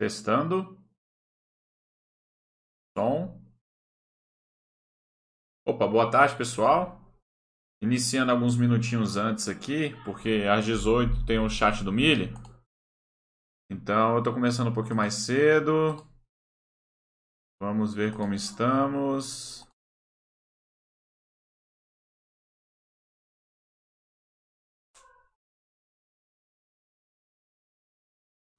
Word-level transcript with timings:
Testando. 0.00 0.82
Som. 2.96 3.38
Opa, 5.68 5.86
boa 5.86 6.10
tarde, 6.10 6.38
pessoal. 6.38 6.98
Iniciando 7.82 8.32
alguns 8.32 8.56
minutinhos 8.56 9.18
antes 9.18 9.46
aqui, 9.46 9.90
porque 10.02 10.46
às 10.50 10.64
18 10.64 11.26
tem 11.26 11.38
o 11.38 11.50
chat 11.50 11.84
do 11.84 11.92
Mille. 11.92 12.32
Então, 13.70 14.14
eu 14.14 14.18
estou 14.20 14.32
começando 14.32 14.68
um 14.68 14.72
pouquinho 14.72 14.96
mais 14.96 15.12
cedo. 15.12 15.96
Vamos 17.60 17.92
ver 17.92 18.16
como 18.16 18.32
estamos. 18.32 19.69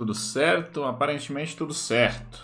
Tudo 0.02 0.16
certo? 0.16 0.84
Aparentemente 0.84 1.56
tudo 1.56 1.76
certo. 1.76 2.40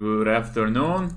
Good 0.00 0.28
afternoon. 0.28 1.08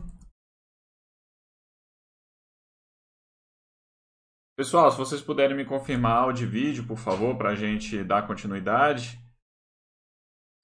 Pessoal, 4.57 4.89
se 4.89 4.97
vocês 4.97 5.21
puderem 5.21 5.55
me 5.55 5.65
confirmar 5.65 6.23
áudio 6.23 6.47
e 6.47 6.49
vídeo, 6.49 6.87
por 6.87 6.97
favor, 6.97 7.37
para 7.37 7.49
a 7.49 7.55
gente 7.55 8.03
dar 8.03 8.25
continuidade. 8.25 9.23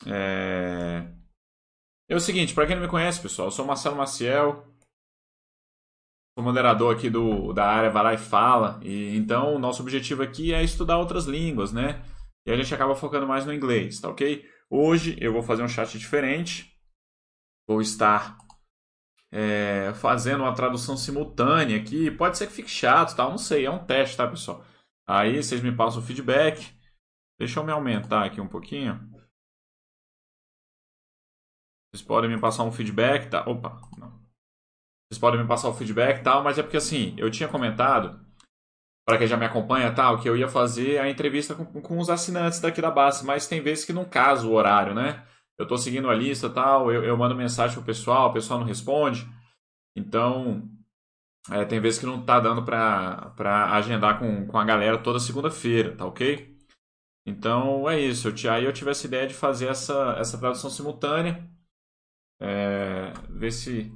É... 0.07 1.07
é 2.09 2.15
o 2.15 2.19
seguinte, 2.19 2.53
para 2.53 2.65
quem 2.65 2.75
não 2.75 2.83
me 2.83 2.89
conhece, 2.89 3.21
pessoal, 3.21 3.47
eu 3.47 3.51
sou 3.51 3.65
Marcelo 3.65 3.95
Maciel, 3.95 4.65
sou 6.35 6.43
moderador 6.43 6.95
aqui 6.95 7.09
do, 7.09 7.53
da 7.53 7.65
área 7.65 7.89
Vai 7.89 8.03
Lá 8.03 8.13
e 8.13 8.17
Fala, 8.17 8.79
e 8.83 9.15
então 9.15 9.55
o 9.55 9.59
nosso 9.59 9.81
objetivo 9.81 10.23
aqui 10.23 10.53
é 10.53 10.63
estudar 10.63 10.97
outras 10.97 11.25
línguas, 11.25 11.71
né? 11.71 12.03
E 12.45 12.51
a 12.51 12.55
gente 12.55 12.73
acaba 12.73 12.95
focando 12.95 13.27
mais 13.27 13.45
no 13.45 13.53
inglês, 13.53 13.99
tá 13.99 14.09
ok? 14.09 14.47
Hoje 14.69 15.17
eu 15.19 15.33
vou 15.33 15.43
fazer 15.43 15.63
um 15.63 15.67
chat 15.67 15.97
diferente, 15.99 16.75
vou 17.67 17.81
estar 17.81 18.37
é, 19.31 19.93
fazendo 19.95 20.41
uma 20.41 20.53
tradução 20.53 20.97
simultânea 20.97 21.77
aqui, 21.77 22.09
pode 22.11 22.37
ser 22.37 22.47
que 22.47 22.53
fique 22.53 22.69
chato, 22.69 23.15
tá? 23.15 23.29
Não 23.29 23.37
sei, 23.37 23.65
é 23.65 23.71
um 23.71 23.85
teste, 23.85 24.17
tá, 24.17 24.27
pessoal? 24.27 24.63
Aí 25.07 25.41
vocês 25.41 25.61
me 25.61 25.75
passam 25.75 26.01
o 26.01 26.05
feedback, 26.05 26.65
deixa 27.37 27.59
eu 27.59 27.63
me 27.63 27.71
aumentar 27.71 28.25
aqui 28.25 28.39
um 28.39 28.47
pouquinho. 28.47 29.10
Vocês 31.93 32.05
podem 32.05 32.29
me 32.29 32.39
passar 32.39 32.63
um 32.63 32.71
feedback, 32.71 33.29
tá? 33.29 33.43
Opa, 33.47 33.81
não. 33.97 34.11
Vocês 35.11 35.19
podem 35.19 35.41
me 35.41 35.47
passar 35.47 35.69
o 35.69 35.73
feedback 35.73 36.23
tal, 36.23 36.41
mas 36.41 36.57
é 36.57 36.63
porque 36.63 36.77
assim, 36.77 37.13
eu 37.17 37.29
tinha 37.29 37.49
comentado, 37.49 38.19
para 39.05 39.17
quem 39.17 39.27
já 39.27 39.35
me 39.35 39.45
acompanha 39.45 39.93
tal, 39.93 40.19
que 40.19 40.29
eu 40.29 40.37
ia 40.37 40.47
fazer 40.47 40.99
a 40.99 41.09
entrevista 41.09 41.53
com, 41.53 41.65
com 41.81 41.99
os 41.99 42.09
assinantes 42.09 42.61
daqui 42.61 42.81
da 42.81 42.89
base, 42.89 43.25
mas 43.25 43.47
tem 43.47 43.61
vezes 43.61 43.83
que 43.83 43.91
não 43.91 44.05
casa 44.05 44.47
o 44.47 44.53
horário, 44.53 44.93
né? 44.93 45.25
Eu 45.59 45.67
tô 45.67 45.77
seguindo 45.77 46.09
a 46.09 46.15
lista 46.15 46.49
tal, 46.49 46.91
eu, 46.91 47.03
eu 47.03 47.17
mando 47.17 47.35
mensagem 47.35 47.75
pro 47.75 47.85
pessoal, 47.85 48.29
o 48.29 48.33
pessoal 48.33 48.59
não 48.59 48.65
responde. 48.65 49.27
Então, 49.95 50.69
é, 51.49 51.65
tem 51.65 51.79
vezes 51.79 51.99
que 51.99 52.05
não 52.05 52.23
tá 52.23 52.39
dando 52.39 52.63
pra 52.63 53.73
agendar 53.73 54.17
com, 54.19 54.45
com 54.47 54.57
a 54.57 54.63
galera 54.63 54.97
toda 54.97 55.19
segunda-feira, 55.19 55.95
tá 55.95 56.05
ok? 56.05 56.57
Então 57.25 57.89
é 57.89 57.99
isso. 57.99 58.27
Eu, 58.27 58.51
aí 58.51 58.65
eu 58.65 58.73
tive 58.73 58.91
essa 58.91 59.07
ideia 59.07 59.27
de 59.27 59.33
fazer 59.33 59.67
essa, 59.67 60.15
essa 60.17 60.37
tradução 60.37 60.69
simultânea. 60.69 61.47
É, 62.41 63.13
ver 63.29 63.51
se 63.51 63.91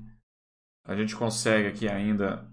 a 0.85 0.95
gente 0.95 1.15
consegue 1.15 1.67
aqui 1.67 1.87
ainda. 1.89 2.47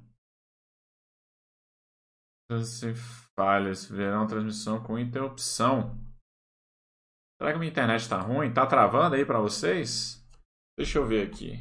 Se 2.64 2.94
falhas, 3.36 3.84
verão 3.86 4.26
transmissão 4.26 4.82
com 4.82 4.98
interrupção. 4.98 5.96
Será 7.38 7.52
que 7.52 7.58
minha 7.58 7.70
internet 7.70 8.00
está 8.00 8.20
ruim? 8.20 8.48
Está 8.48 8.66
travando 8.66 9.16
aí 9.16 9.26
para 9.26 9.40
vocês? 9.40 10.22
Deixa 10.78 10.98
eu 10.98 11.06
ver 11.06 11.28
aqui. 11.28 11.58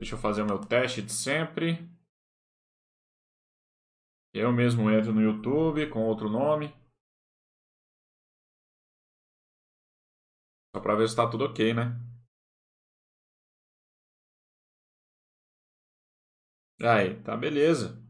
Deixa 0.00 0.14
eu 0.14 0.18
fazer 0.18 0.42
o 0.42 0.46
meu 0.46 0.58
teste 0.58 1.02
de 1.02 1.12
sempre. 1.12 1.76
Eu 4.32 4.52
mesmo 4.52 4.90
entro 4.90 5.12
no 5.12 5.20
YouTube 5.20 5.90
com 5.90 6.06
outro 6.06 6.30
nome. 6.30 6.68
Só 10.74 10.80
para 10.80 10.94
ver 10.94 11.08
se 11.08 11.12
está 11.12 11.28
tudo 11.28 11.44
ok, 11.44 11.74
né? 11.74 12.09
Aí, 16.82 17.14
tá 17.16 17.36
beleza. 17.36 18.00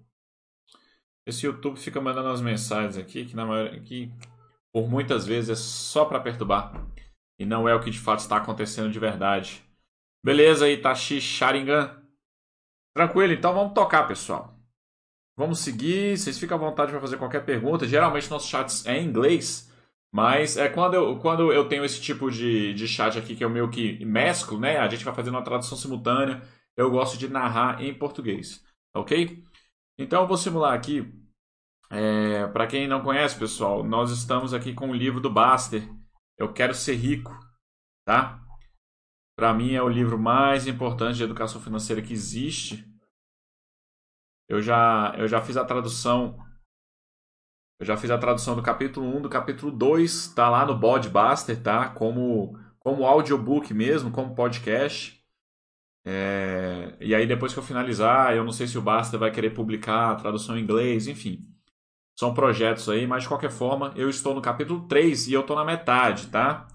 Esse 1.27 1.47
YouTube 1.47 1.79
fica 1.79 2.01
mandando 2.01 2.29
as 2.29 2.41
mensagens 2.41 2.97
aqui 2.97 3.25
que 3.25 3.37
na 3.37 3.45
maioria, 3.45 3.81
que 3.81 4.13
por 4.73 4.89
muitas 4.89 5.27
vezes 5.27 5.51
é 5.51 5.55
só 5.55 6.05
para 6.05 6.21
perturbar 6.21 6.87
e 7.39 7.45
não 7.45 7.69
é 7.69 7.75
o 7.75 7.81
que 7.81 7.91
de 7.91 7.99
fato 7.99 8.21
está 8.21 8.37
acontecendo 8.37 8.91
de 8.91 8.99
verdade. 8.99 9.65
Beleza, 10.25 10.69
Itachi 10.69 11.21
Sharingan. 11.21 12.01
Tranquilo, 12.95 13.33
então 13.33 13.55
vamos 13.55 13.73
tocar, 13.73 14.07
pessoal. 14.07 14.55
Vamos 15.37 15.61
seguir, 15.61 16.19
vocês 16.19 16.39
ficam 16.39 16.57
à 16.59 16.61
vontade 16.61 16.91
para 16.91 17.01
fazer 17.01 17.17
qualquer 17.17 17.45
pergunta. 17.45 17.89
Geralmente 17.89 18.31
nossos 18.31 18.49
chats 18.49 18.85
é 18.87 18.99
em 18.99 19.07
inglês, 19.07 19.73
mas 20.13 20.57
é 20.57 20.69
quando 20.69 20.95
eu, 20.95 21.19
quando 21.19 21.53
eu 21.53 21.67
tenho 21.69 21.85
esse 21.85 22.01
tipo 22.01 22.31
de, 22.31 22.75
de 22.75 22.87
chat 22.87 23.19
aqui 23.19 23.35
que 23.35 23.45
eu 23.45 23.49
meio 23.49 23.71
que 23.71 24.05
mesclo, 24.05 24.61
né? 24.61 24.79
A 24.79 24.89
gente 24.89 25.05
vai 25.05 25.15
fazendo 25.15 25.35
uma 25.35 25.45
tradução 25.45 25.79
simultânea 25.79 26.43
eu 26.81 26.91
gosto 26.91 27.19
de 27.19 27.29
narrar 27.29 27.83
em 27.83 27.93
português, 27.93 28.65
ok? 28.95 29.45
Então 29.99 30.23
eu 30.23 30.27
vou 30.27 30.37
simular 30.37 30.73
aqui. 30.73 31.13
É, 31.91 32.47
Para 32.49 32.67
quem 32.67 32.89
não 32.89 33.03
conhece, 33.03 33.39
pessoal, 33.39 33.85
nós 33.85 34.11
estamos 34.11 34.55
aqui 34.55 34.73
com 34.73 34.89
o 34.89 34.95
livro 34.95 35.21
do 35.21 35.29
Baster. 35.29 35.83
Eu 36.39 36.53
quero 36.53 36.73
ser 36.75 36.95
rico, 36.95 37.39
tá? 38.07 38.43
Para 39.37 39.53
mim 39.53 39.75
é 39.75 39.83
o 39.83 39.89
livro 39.89 40.19
mais 40.19 40.67
importante 40.67 41.17
de 41.17 41.25
educação 41.25 41.61
financeira 41.61 42.01
que 42.01 42.15
existe. 42.15 42.85
Eu 44.49 44.63
já, 44.63 45.15
eu 45.19 45.29
já 45.29 45.43
fiz 45.43 45.59
a 45.59 45.65
tradução. 45.65 46.39
Eu 47.79 47.85
já 47.85 47.97
fiz 47.97 48.11
a 48.11 48.19
tradução 48.19 48.57
do 48.57 48.63
capítulo 48.63 49.07
1, 49.19 49.23
do 49.23 49.29
capítulo 49.29 49.71
2, 49.71 50.35
tá 50.35 50.49
lá 50.49 50.65
no 50.65 50.79
Bodbuster, 50.79 51.63
tá? 51.63 51.91
Como 51.91 52.59
como 52.79 53.05
audiobook 53.05 53.75
mesmo, 53.75 54.11
como 54.11 54.35
podcast. 54.35 55.20
É, 56.05 56.97
e 57.01 57.15
aí, 57.15 57.27
depois 57.27 57.53
que 57.53 57.59
eu 57.59 57.63
finalizar, 57.63 58.35
eu 58.35 58.45
não 58.45 58.53
sei 58.53 58.67
se 58.67 58.79
o 58.79 58.83
Basta 58.83 59.19
vai 59.19 59.31
querer 59.31 59.51
publicar 59.51 60.11
a 60.11 60.15
tradução 60.17 60.57
em 60.57 60.63
inglês, 60.63 61.07
enfim. 61.07 61.47
São 62.19 62.35
projetos 62.35 62.89
aí, 62.89 63.07
mas 63.07 63.23
de 63.23 63.29
qualquer 63.29 63.51
forma, 63.51 63.93
eu 63.97 64.09
estou 64.09 64.35
no 64.35 64.43
capítulo 64.43 64.87
3 64.87 65.29
e 65.29 65.33
eu 65.33 65.41
estou 65.41 65.57
na 65.57 65.65
metade, 65.65 66.29
tá? 66.29 66.69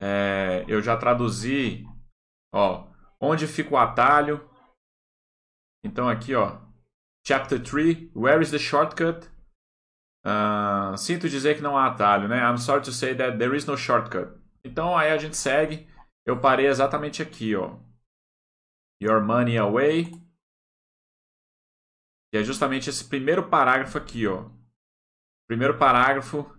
É, 0.00 0.64
eu 0.68 0.82
já 0.82 0.96
traduzi, 0.96 1.84
ó, 2.52 2.86
onde 3.20 3.46
fica 3.46 3.74
o 3.74 3.78
atalho. 3.78 4.48
Então 5.84 6.08
aqui, 6.08 6.34
ó, 6.34 6.60
Chapter 7.26 7.58
3, 7.58 8.10
Where 8.14 8.42
is 8.42 8.50
the 8.50 8.58
shortcut? 8.58 9.30
Uh, 10.24 10.96
sinto 10.96 11.28
dizer 11.28 11.56
que 11.56 11.62
não 11.62 11.76
há 11.76 11.86
atalho, 11.86 12.28
né? 12.28 12.38
I'm 12.38 12.58
sorry 12.58 12.82
to 12.82 12.92
say 12.92 13.14
that 13.14 13.38
there 13.38 13.56
is 13.56 13.66
no 13.66 13.76
shortcut. 13.76 14.38
Então 14.62 14.96
aí 14.96 15.10
a 15.10 15.18
gente 15.18 15.36
segue. 15.36 15.88
Eu 16.26 16.40
parei 16.40 16.66
exatamente 16.66 17.22
aqui, 17.22 17.54
ó. 17.54 17.76
Your 19.02 19.22
money 19.22 19.58
away. 19.58 20.12
E 22.32 22.38
é 22.38 22.42
justamente 22.42 22.88
esse 22.88 23.08
primeiro 23.08 23.48
parágrafo 23.48 23.98
aqui, 23.98 24.26
ó. 24.26 24.48
Primeiro 25.46 25.78
parágrafo 25.78 26.50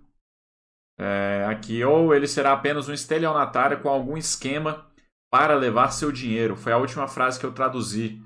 é, 0.99 1.45
aqui. 1.49 1.83
Ou 1.83 2.13
ele 2.13 2.27
será 2.27 2.53
apenas 2.53 2.87
um 2.87 2.93
estelionatário 2.93 3.81
com 3.81 3.89
algum 3.89 4.15
esquema 4.15 4.89
para 5.31 5.55
levar 5.55 5.91
seu 5.91 6.11
dinheiro. 6.11 6.55
Foi 6.55 6.71
a 6.71 6.77
última 6.77 7.07
frase 7.07 7.39
que 7.39 7.45
eu 7.45 7.53
traduzi. 7.53 8.21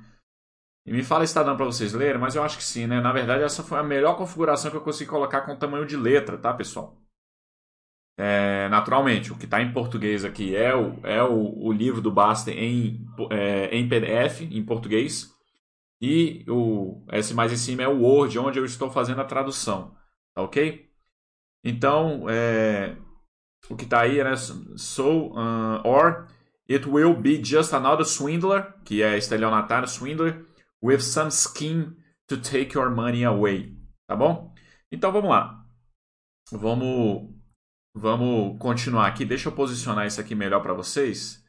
E 0.85 0.91
me 0.91 1.03
fala 1.03 1.25
se 1.25 1.31
está 1.31 1.43
dando 1.43 1.57
para 1.57 1.65
vocês 1.65 1.93
lerem, 1.93 2.19
mas 2.19 2.35
eu 2.35 2.43
acho 2.43 2.57
que 2.57 2.63
sim, 2.63 2.87
né? 2.87 2.99
Na 2.99 3.13
verdade, 3.13 3.43
essa 3.43 3.63
foi 3.63 3.79
a 3.79 3.83
melhor 3.83 4.17
configuração 4.17 4.71
que 4.71 4.77
eu 4.77 4.81
consegui 4.81 5.09
colocar 5.09 5.41
com 5.41 5.53
o 5.53 5.57
tamanho 5.57 5.85
de 5.85 5.95
letra, 5.95 6.37
tá, 6.37 6.53
pessoal? 6.53 6.98
É, 8.21 8.67
naturalmente, 8.67 9.31
o 9.31 9.37
que 9.37 9.45
está 9.45 9.61
em 9.61 9.71
português 9.71 10.25
aqui 10.25 10.53
é 10.53 10.75
o, 10.75 10.99
é 11.07 11.23
o, 11.23 11.67
o 11.67 11.71
livro 11.71 12.01
do 12.01 12.11
Basta 12.11 12.51
em, 12.51 13.07
é, 13.31 13.73
em 13.73 13.87
PDF, 13.87 14.41
em 14.41 14.61
português. 14.65 15.33
E 16.01 16.43
o, 16.49 17.01
esse 17.13 17.33
mais 17.33 17.53
em 17.53 17.55
cima 17.55 17.83
é 17.83 17.87
o 17.87 18.01
Word, 18.01 18.37
onde 18.37 18.59
eu 18.59 18.65
estou 18.65 18.91
fazendo 18.91 19.21
a 19.21 19.25
tradução. 19.25 19.95
Tá 20.35 20.41
ok? 20.41 20.85
Então, 21.63 22.29
é, 22.29 22.97
o 23.69 23.75
que 23.77 23.85
está 23.85 24.01
aí 24.01 24.19
é 24.19 24.23
né, 24.25 24.35
so, 24.35 25.31
uh, 25.31 25.81
or 25.85 26.27
it 26.69 26.89
will 26.89 27.15
be 27.15 27.41
just 27.41 27.73
another 27.73 28.05
swindler, 28.05 28.73
que 28.83 29.01
é 29.01 29.17
estelionatário, 29.17 29.87
swindler, 29.87 30.45
with 30.83 30.99
some 30.99 31.31
scheme 31.31 31.95
to 32.27 32.35
take 32.35 32.77
your 32.77 32.93
money 32.93 33.23
away. 33.23 33.77
Tá 34.05 34.15
bom? 34.17 34.53
Então, 34.91 35.09
vamos 35.09 35.29
lá. 35.29 35.65
Vamos 36.51 37.38
Vamos 37.93 38.57
continuar 38.59 39.07
aqui. 39.07 39.25
Deixa 39.25 39.49
eu 39.49 39.53
posicionar 39.53 40.05
isso 40.05 40.21
aqui 40.21 40.35
melhor 40.35 40.61
para 40.61 40.73
vocês. 40.73 41.43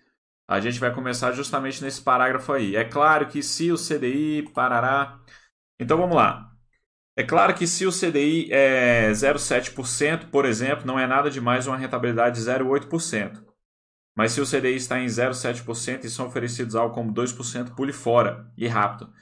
A 0.49 0.59
gente 0.59 0.81
vai 0.81 0.93
começar 0.93 1.33
justamente 1.33 1.83
nesse 1.83 2.03
parágrafo 2.03 2.53
aí. 2.53 2.75
É 2.75 2.85
claro 2.85 3.29
que 3.29 3.43
se 3.43 3.71
o 3.71 3.77
CDI 3.77 4.51
parará. 4.53 5.21
Então 5.79 5.97
vamos 5.97 6.17
lá. 6.17 6.51
É 7.17 7.23
claro 7.23 7.55
que 7.55 7.67
se 7.67 7.87
o 7.87 7.93
CDI 7.93 8.51
é 8.51 9.11
0,7%, 9.11 10.31
por 10.31 10.45
exemplo, 10.45 10.87
não 10.87 10.99
é 10.99 11.07
nada 11.07 11.31
demais 11.31 11.67
uma 11.67 11.77
rentabilidade 11.77 12.37
de 12.37 12.51
0,8%. 12.51 13.45
Mas 14.17 14.33
se 14.33 14.41
o 14.41 14.47
CDI 14.47 14.77
está 14.77 14.99
em 14.99 15.07
0,7% 15.07 16.05
e 16.05 16.11
são 16.11 16.27
oferecidos 16.27 16.75
algo 16.75 16.95
como 16.95 17.13
2%, 17.13 17.75
pule 17.75 17.93
fora 17.93 18.51
e 18.57 18.67
rápido. 18.67 19.13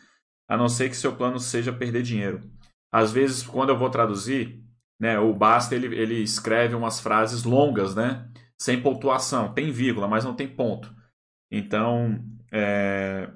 A 0.49 0.57
não 0.57 0.69
ser 0.69 0.89
que 0.89 0.97
seu 0.97 1.15
plano 1.15 1.39
seja 1.39 1.73
perder 1.73 2.03
dinheiro. 2.03 2.51
Às 2.91 3.13
vezes, 3.13 3.43
quando 3.43 3.69
eu 3.69 3.77
vou 3.77 3.91
traduzir, 3.91 4.65
né, 5.01 5.19
o 5.19 5.33
Basta 5.33 5.75
ele, 5.75 5.87
ele 5.97 6.23
escreve 6.23 6.75
umas 6.75 7.01
frases 7.01 7.45
longas, 7.45 7.95
né, 7.95 8.31
sem 8.61 8.83
pontuação. 8.83 9.55
Tem 9.55 9.71
vírgula, 9.71 10.09
mas 10.09 10.25
não 10.25 10.35
tem 10.35 10.49
ponto. 10.49 10.95
Então, 11.51 12.19
é, 12.53 13.31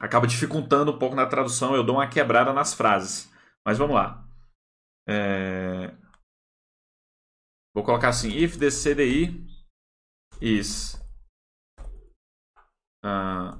acaba 0.00 0.26
dificultando 0.26 0.92
um 0.92 0.98
pouco 0.98 1.14
na 1.14 1.26
tradução. 1.26 1.74
Eu 1.74 1.84
dou 1.84 1.96
uma 1.96 2.08
quebrada 2.08 2.52
nas 2.52 2.74
frases. 2.74 3.32
Mas 3.64 3.78
vamos 3.78 3.94
lá. 3.94 4.28
É, 5.08 5.94
vou 7.74 7.84
colocar 7.84 8.08
assim: 8.08 8.30
if 8.30 8.56
the 8.58 8.68
CDI 8.68 9.46
is 10.40 11.00
uh, 13.04 13.58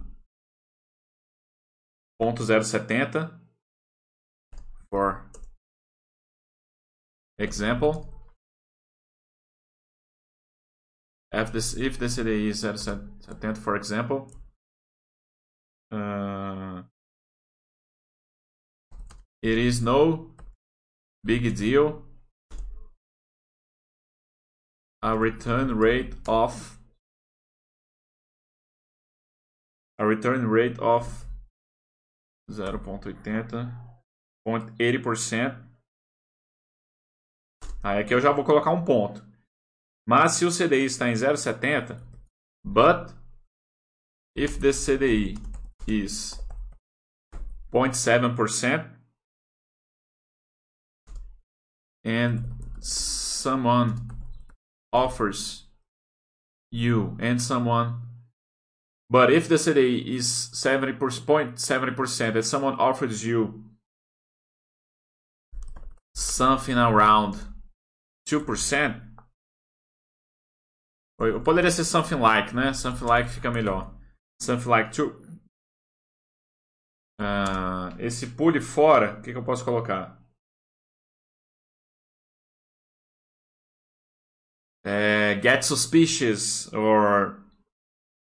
zero 2.42 2.64
setenta 2.64 3.40
for 4.90 5.31
example 7.42 8.08
if 11.32 11.52
this 11.52 11.74
if 11.74 11.98
the 11.98 12.06
CDI 12.06 12.48
is 12.48 12.60
070 12.60 13.60
for 13.60 13.76
example 13.76 14.30
uh, 15.90 16.82
it 19.42 19.58
is 19.58 19.82
no 19.82 20.30
big 21.24 21.56
deal 21.56 22.02
a 25.02 25.16
return 25.16 25.76
rate 25.76 26.14
of 26.28 26.78
a 29.98 30.06
return 30.06 30.46
rate 30.46 30.78
of 30.78 31.24
0.80 32.50 33.72
80%. 34.46 35.71
Aí 37.82 37.98
aqui 38.00 38.14
eu 38.14 38.20
já 38.20 38.30
vou 38.30 38.44
colocar 38.44 38.70
um 38.70 38.84
ponto. 38.84 39.24
Mas 40.06 40.32
se 40.32 40.44
o 40.44 40.50
CDI 40.50 40.84
está 40.84 41.08
em 41.08 41.14
0,70, 41.14 42.00
but 42.64 43.12
if 44.36 44.58
the 44.58 44.70
CDI 44.70 45.36
is 45.86 46.40
0.7% 47.72 48.90
and 52.04 52.44
someone 52.80 54.08
offers 54.92 55.66
you 56.70 57.16
and 57.20 57.40
someone 57.40 58.00
but 59.08 59.30
if 59.30 59.48
the 59.48 59.56
CDI 59.56 60.06
is 60.06 60.50
70.70% 60.54 62.36
and 62.36 62.44
someone 62.44 62.74
offers 62.78 63.24
you 63.24 63.64
something 66.14 66.76
around 66.76 67.51
2%, 68.36 69.12
poderia 71.44 71.70
ser 71.70 71.84
something 71.84 72.18
like, 72.18 72.54
né? 72.54 72.72
Something 72.72 73.06
like 73.06 73.28
fica 73.28 73.50
melhor. 73.50 73.94
Something 74.40 74.68
like 74.68 74.90
2. 74.90 75.10
Uh, 77.20 77.94
esse 77.98 78.26
pule 78.34 78.60
fora, 78.60 79.18
o 79.18 79.22
que, 79.22 79.32
que 79.32 79.38
eu 79.38 79.44
posso 79.44 79.64
colocar? 79.64 80.20
É, 84.84 85.40
get 85.40 85.62
suspicious 85.62 86.72
or 86.72 87.40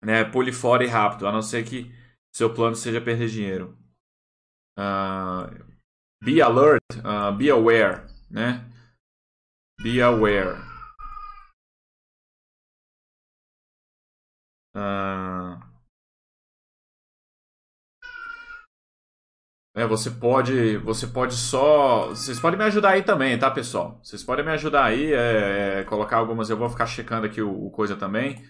né, 0.04 0.26
pule 0.26 0.52
fora 0.52 0.84
e 0.84 0.88
rápido, 0.88 1.26
a 1.26 1.32
não 1.32 1.42
ser 1.42 1.64
que 1.64 1.90
seu 2.36 2.54
plano 2.54 2.76
seja 2.76 3.00
perder 3.00 3.30
dinheiro. 3.30 3.78
Uh, 4.78 5.48
be 6.22 6.42
alert, 6.42 6.84
uh, 6.98 7.36
be 7.36 7.50
aware, 7.50 8.06
né? 8.30 8.70
Be 9.82 10.00
aware. 10.02 10.58
Uh, 14.74 15.58
é, 19.76 19.86
você 19.86 20.10
pode, 20.12 20.78
você 20.78 21.08
pode 21.08 21.36
só, 21.36 22.08
vocês 22.10 22.40
podem 22.40 22.58
me 22.58 22.66
ajudar 22.66 22.92
aí 22.92 23.04
também, 23.04 23.38
tá, 23.40 23.50
pessoal? 23.52 24.00
Vocês 24.04 24.24
podem 24.24 24.44
me 24.44 24.52
ajudar 24.52 24.86
aí, 24.86 25.14
é, 25.14 25.80
é, 25.82 25.84
colocar 25.86 26.18
algumas, 26.18 26.50
eu 26.50 26.58
vou 26.58 26.70
ficar 26.70 26.86
checando 26.88 27.26
aqui 27.28 27.42
o, 27.42 27.68
o 27.68 27.72
coisa 27.72 27.96
também, 27.96 28.44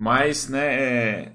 mas, 0.00 0.48
né, 0.50 1.24
é, 1.28 1.34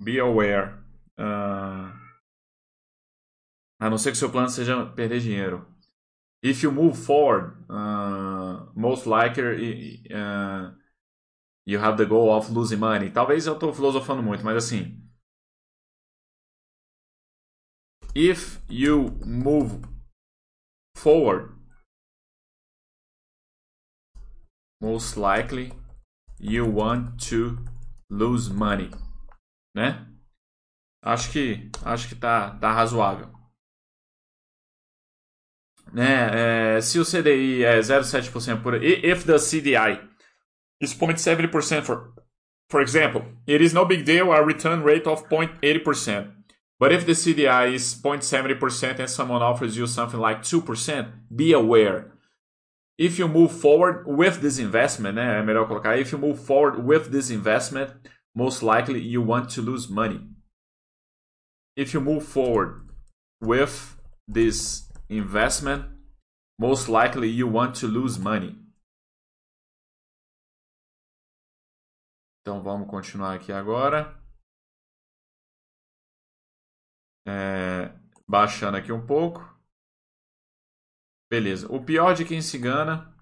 be 0.00 0.18
aware. 0.18 0.74
Uh, 1.18 1.87
a 3.78 3.88
não 3.90 3.98
ser 3.98 4.12
que 4.12 4.18
seu 4.18 4.30
plano 4.30 4.48
seja 4.48 4.86
perder 4.86 5.20
dinheiro. 5.20 5.66
If 6.42 6.62
you 6.62 6.72
move 6.72 6.96
forward, 6.96 7.56
uh, 7.68 8.70
most 8.74 9.06
likely 9.08 10.02
uh, 10.10 10.72
you 11.66 11.78
have 11.80 11.96
the 11.96 12.04
goal 12.04 12.30
of 12.30 12.50
losing 12.52 12.78
money. 12.78 13.10
Talvez 13.10 13.46
eu 13.46 13.54
estou 13.54 13.72
filosofando 13.72 14.22
muito, 14.22 14.44
mas 14.44 14.56
assim. 14.56 15.02
If 18.14 18.60
you 18.68 19.18
move 19.24 19.82
forward, 20.96 21.54
most 24.80 25.18
likely 25.18 25.72
you 26.40 26.66
want 26.66 27.18
to 27.28 27.64
lose 28.10 28.52
money 28.52 28.90
né? 29.78 30.06
Acho 31.02 31.30
que 31.32 31.70
acho 31.84 32.08
que 32.08 32.16
tá, 32.16 32.58
tá 32.58 32.72
razoável. 32.72 33.37
Né? 35.92 36.76
É, 36.76 36.80
se 36.80 36.98
o 36.98 37.04
CDI 37.04 37.64
é 37.64 37.78
0,7% 37.80 38.62
por 38.62 38.74
if 38.82 39.24
the 39.24 39.38
CDI 39.38 40.00
is 40.80 40.94
0.7% 40.94 41.82
for 41.82 42.12
for 42.70 42.82
example, 42.82 43.24
it 43.46 43.62
is 43.62 43.72
no 43.72 43.86
big 43.86 44.04
deal 44.04 44.30
a 44.30 44.44
return 44.44 44.82
rate 44.82 45.06
of 45.06 45.26
0.80%. 45.28 46.32
But 46.78 46.92
if 46.92 47.06
the 47.06 47.12
CDI 47.12 47.74
is 47.74 47.94
0.70% 47.94 48.98
and 49.00 49.10
someone 49.10 49.42
offers 49.42 49.76
you 49.76 49.86
something 49.86 50.20
like 50.20 50.42
2%, 50.42 51.12
be 51.34 51.52
aware. 51.52 52.12
If 52.98 53.18
you 53.18 53.26
move 53.26 53.52
forward 53.52 54.04
with 54.06 54.40
this 54.40 54.58
investment, 54.58 55.16
né, 55.16 55.38
é 55.38 55.42
melhor 55.42 55.66
colocar, 55.66 55.96
if 55.96 56.12
you 56.12 56.18
move 56.18 56.38
forward 56.38 56.84
with 56.84 57.10
this 57.10 57.30
investment, 57.30 57.92
most 58.34 58.62
likely 58.62 59.00
you 59.00 59.22
want 59.22 59.48
to 59.54 59.62
lose 59.62 59.88
money. 59.88 60.20
If 61.76 61.94
you 61.94 62.00
move 62.00 62.24
forward 62.24 62.88
with 63.40 63.96
this 64.26 64.87
investment, 65.08 65.84
most 66.58 66.90
likely 66.90 67.28
you 67.28 67.50
want 67.50 67.80
to 67.80 67.86
lose 67.86 68.18
money. 68.18 68.56
Então 72.40 72.62
vamos 72.62 72.88
continuar 72.88 73.34
aqui 73.34 73.52
agora. 73.52 74.16
É, 77.26 77.92
baixando 78.26 78.76
aqui 78.76 78.90
um 78.90 79.06
pouco. 79.06 79.40
Beleza. 81.30 81.70
O 81.70 81.84
pior 81.84 82.14
de 82.14 82.24
quem 82.24 82.40
se 82.40 82.56
engana 82.56 83.14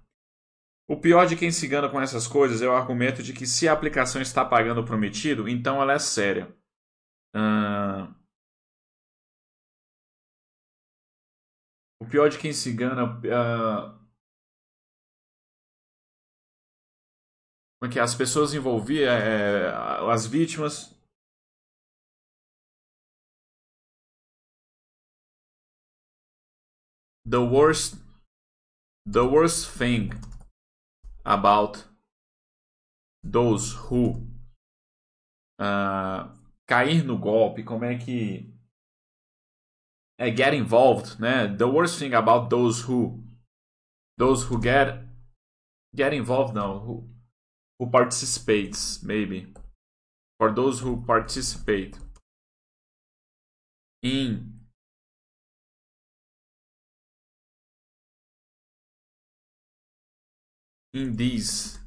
o 0.88 0.96
pior 0.96 1.26
de 1.26 1.36
quem 1.36 1.50
se 1.50 1.66
engana 1.66 1.88
com 1.88 2.00
essas 2.00 2.28
coisas 2.28 2.62
é 2.62 2.68
o 2.68 2.72
argumento 2.72 3.20
de 3.20 3.32
que 3.32 3.44
se 3.44 3.68
a 3.68 3.72
aplicação 3.72 4.22
está 4.22 4.44
pagando 4.44 4.80
o 4.80 4.84
prometido, 4.84 5.48
então 5.48 5.82
ela 5.82 5.94
é 5.94 5.98
séria. 5.98 6.56
Uh... 7.34 8.14
O 12.00 12.06
pior 12.06 12.28
de 12.28 12.38
quem 12.38 12.52
se 12.52 12.70
engana. 12.70 13.04
Uh... 13.04 13.96
Como 17.78 17.90
é 17.90 17.92
que 17.92 17.98
é? 17.98 18.02
As 18.02 18.14
pessoas 18.14 18.54
envolvidas, 18.54 19.08
é, 19.08 19.68
as 20.10 20.26
vítimas. 20.26 20.94
The 27.28 27.38
worst. 27.38 27.96
The 29.06 29.22
worst 29.22 29.76
thing 29.78 30.10
about 31.24 31.84
those 33.22 33.74
who 33.74 34.26
uh, 35.60 36.28
cair 36.66 37.04
no 37.04 37.18
golpe, 37.18 37.64
como 37.64 37.84
é 37.84 37.98
que 37.98 38.55
é 40.18 40.30
get 40.30 40.54
involved, 40.54 41.20
né? 41.20 41.46
The 41.46 41.66
worst 41.66 41.98
thing 41.98 42.14
about 42.14 42.48
those 42.48 42.82
who 42.82 43.22
those 44.18 44.44
who 44.44 44.60
get 44.60 45.02
get 45.94 46.12
involved 46.12 46.54
now 46.54 46.78
who 46.78 47.08
who 47.78 47.90
participates 47.90 49.02
maybe 49.02 49.52
for 50.38 50.50
those 50.52 50.80
who 50.80 51.02
participate 51.04 51.98
in 54.02 54.52
in 60.94 61.16
these 61.16 61.78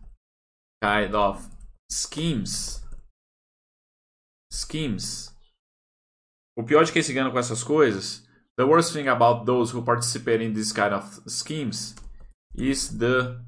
kind 0.81 1.15
of 1.15 1.49
schemes 1.89 2.83
schemes 4.51 5.31
o 6.59 6.63
pior 6.63 6.83
de 6.83 6.91
quem 6.91 7.01
se 7.01 7.11
engana 7.11 7.31
com 7.31 7.39
essas 7.39 7.63
coisas 7.63 8.27
the 8.57 8.65
worst 8.65 8.91
thing 8.91 9.07
about 9.07 9.45
those 9.45 9.71
who 9.71 9.81
participate 9.81 10.43
in 10.43 10.53
these 10.53 10.73
kind 10.73 10.93
of 10.93 11.05
schemes 11.25 11.95
is 12.53 12.97
the 12.97 13.39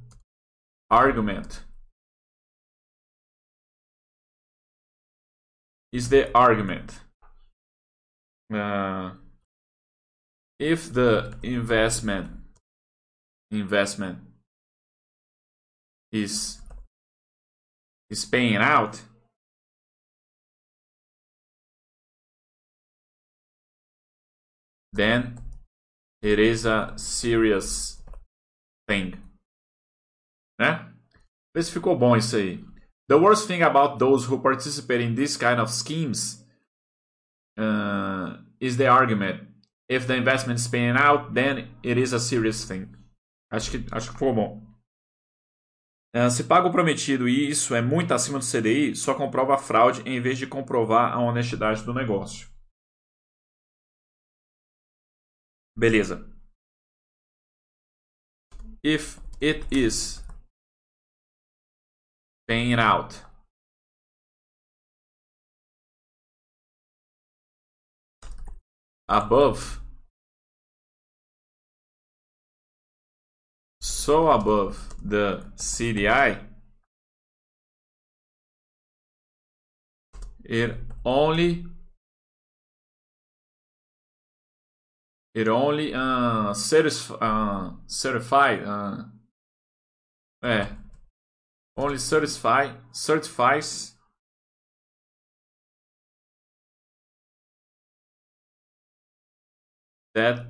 argument. 0.90 1.66
Is 5.92 6.08
the 6.08 6.32
argument. 6.34 7.02
Uh, 8.54 9.12
if 10.58 10.94
the 10.94 11.38
investment 11.44 12.30
investment 13.52 14.20
is 16.14 16.62
is 18.10 18.24
paying 18.24 18.56
out 18.56 19.02
then 24.94 25.36
it 26.22 26.40
is 26.40 26.66
a 26.66 26.94
serious 26.98 28.04
thing 28.88 29.14
né? 30.62 30.88
Vê 31.56 31.64
se 31.64 31.72
ficou 31.72 31.98
bom 31.98 32.16
isso 32.16 32.36
aí. 32.36 32.64
The 33.10 33.16
worst 33.16 33.48
thing 33.48 33.64
about 33.64 33.98
those 33.98 34.30
who 34.30 34.40
participate 34.40 35.04
in 35.04 35.16
this 35.16 35.36
kind 35.36 35.60
of 35.60 35.72
schemes 35.72 36.46
uh, 37.58 38.38
is 38.60 38.78
the 38.78 38.88
argument. 38.88 39.48
If 39.90 40.06
the 40.06 40.16
investment 40.16 40.60
is 40.60 40.68
paying 40.68 40.96
out, 40.96 41.34
then 41.34 41.70
it 41.84 42.00
is 42.00 42.14
a 42.14 42.20
serious 42.20 42.64
thing. 42.64 42.88
Acho 43.52 43.72
que, 43.72 43.86
acho 43.92 44.08
que 44.08 44.14
ficou 44.14 44.34
bom. 44.34 44.62
Uh, 46.16 46.30
se 46.30 46.44
paga 46.44 46.68
o 46.68 46.72
prometido 46.72 47.28
e 47.28 47.50
isso 47.50 47.74
é 47.74 47.82
muito 47.82 48.14
acima 48.14 48.38
do 48.38 48.46
CDI, 48.46 48.96
só 48.96 49.14
comprova 49.14 49.56
a 49.56 49.58
fraude 49.58 50.02
em 50.06 50.22
vez 50.22 50.38
de 50.38 50.46
comprovar 50.46 51.12
a 51.12 51.20
honestidade 51.20 51.84
do 51.84 51.94
negócio. 51.94 52.51
Beleza. 55.82 56.24
If 58.84 59.20
it 59.40 59.66
is 59.72 60.22
paying 62.48 62.80
out. 62.80 63.20
Above. 69.10 69.82
So 73.82 74.30
above 74.32 74.78
the 75.02 75.44
CDI, 75.56 76.46
it 80.46 80.78
only 81.04 81.66
it 85.34 85.48
only 85.48 85.94
uh, 85.94 86.54
certif 86.54 87.12
uh, 87.22 87.74
certified 87.88 88.64
uh, 88.64 89.06
é 90.44 90.82
only 91.78 91.98
certify, 91.98 92.72
certifies 92.92 93.96
that 100.14 100.46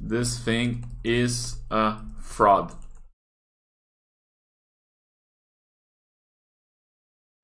this 0.00 0.38
thing 0.38 0.84
is 1.04 1.56
a 1.70 2.00
fraud. 2.20 2.74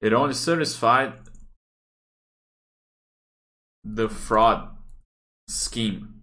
It 0.01 0.15
only 0.15 0.35
certified 0.35 1.13
the 3.85 4.09
fraud 4.09 4.77
scheme. 5.49 6.21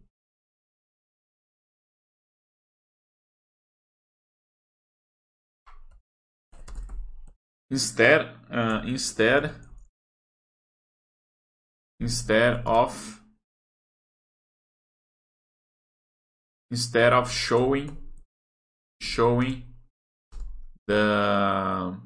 instead 7.69 8.29
uh, 8.51 8.81
instead 8.85 9.53
instead 11.99 12.61
of 12.65 13.21
instead 16.71 17.13
of 17.13 17.29
showing 17.29 17.97
showing 19.01 19.63
the 20.87 21.97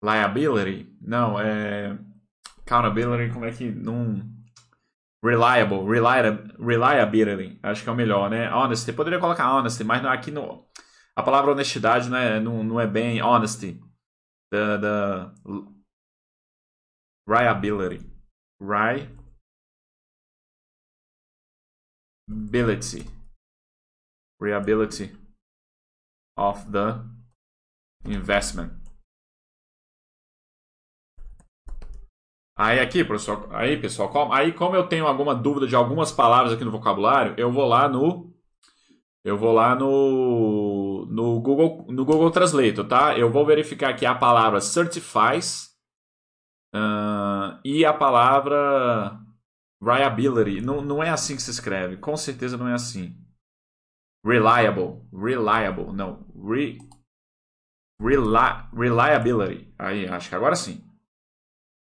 liability 0.00 0.86
não 1.00 1.34
é 2.68 2.76
accountability 2.76 3.32
como 3.32 3.44
é 3.44 3.52
que 3.52 3.70
não 3.70 4.22
reliable 5.24 5.84
reliability 5.84 7.58
acho 7.62 7.82
que 7.82 7.88
é 7.88 7.92
o 7.92 7.96
melhor 7.96 8.30
né? 8.30 8.50
Honesty. 8.52 8.92
Poderia 8.92 9.18
colocar 9.18 9.52
honesty 9.52 9.84
mas 9.84 10.04
aqui 10.04 10.30
no 10.30 10.68
a 11.18 11.22
palavra 11.22 11.50
honestidade 11.50 12.08
não 12.08 12.16
é, 12.16 12.38
não, 12.38 12.62
não 12.62 12.80
é 12.80 12.86
bem 12.86 13.20
honesty. 13.20 13.80
The 14.52 14.78
the 14.78 15.30
reliability. 17.26 18.06
Reliability. 18.60 19.20
Reliability 24.40 25.12
of 26.36 26.70
the 26.70 27.02
investment 28.04 28.77
Aí 32.58 32.80
aqui, 32.80 33.04
professor, 33.04 33.48
aí 33.52 33.76
pessoal, 33.80 34.08
como, 34.08 34.32
aí 34.32 34.52
como 34.52 34.74
eu 34.74 34.88
tenho 34.88 35.06
alguma 35.06 35.32
dúvida 35.32 35.64
de 35.68 35.76
algumas 35.76 36.10
palavras 36.10 36.52
aqui 36.52 36.64
no 36.64 36.72
vocabulário, 36.72 37.34
eu 37.36 37.52
vou 37.52 37.64
lá 37.68 37.88
no 37.88 38.34
eu 39.24 39.36
vou 39.36 39.52
lá 39.52 39.74
no, 39.76 41.06
no, 41.08 41.40
Google, 41.40 41.86
no 41.88 42.04
Google 42.04 42.30
Translator, 42.30 42.86
tá? 42.86 43.16
Eu 43.16 43.30
vou 43.30 43.44
verificar 43.44 43.90
aqui 43.90 44.06
a 44.06 44.14
palavra 44.14 44.60
certifies 44.60 45.68
uh, 46.74 47.60
e 47.64 47.84
a 47.84 47.92
palavra 47.92 49.20
reliability. 49.82 50.60
Não, 50.60 50.80
não 50.80 51.02
é 51.02 51.10
assim 51.10 51.36
que 51.36 51.42
se 51.42 51.50
escreve. 51.50 51.98
Com 51.98 52.16
certeza 52.16 52.56
não 52.56 52.68
é 52.68 52.74
assim. 52.74 53.14
Reliable. 54.24 55.02
Reliable. 55.12 55.92
Não. 55.92 56.26
Re, 56.34 56.78
reli, 58.00 58.26
reliability. 58.72 59.74
Aí, 59.78 60.08
acho 60.08 60.28
que 60.28 60.34
agora 60.34 60.56
sim. 60.56 60.87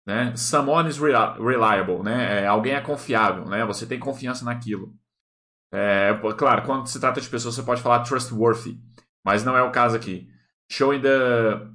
Né? 0.05 0.35
Someone 0.35 0.89
is 0.89 0.97
reliable. 0.97 2.03
Né? 2.03 2.41
É, 2.41 2.47
alguém 2.47 2.73
é 2.73 2.81
confiável. 2.81 3.45
Né? 3.45 3.65
Você 3.65 3.85
tem 3.85 3.99
confiança 3.99 4.43
naquilo. 4.43 4.95
É, 5.73 6.09
claro, 6.37 6.65
quando 6.65 6.87
se 6.87 6.99
trata 6.99 7.21
de 7.21 7.29
pessoas, 7.29 7.55
você 7.55 7.63
pode 7.63 7.81
falar 7.81 8.03
trustworthy, 8.03 8.77
mas 9.25 9.45
não 9.45 9.55
é 9.55 9.61
o 9.61 9.71
caso 9.71 9.95
aqui. 9.95 10.29
Showing 10.69 11.01
the 11.01 11.67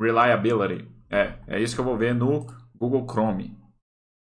reliability. 0.00 0.88
É, 1.08 1.38
é 1.46 1.60
isso 1.60 1.74
que 1.74 1.80
eu 1.80 1.84
vou 1.84 1.96
ver 1.96 2.14
no 2.14 2.46
Google 2.74 3.06
Chrome. 3.08 3.56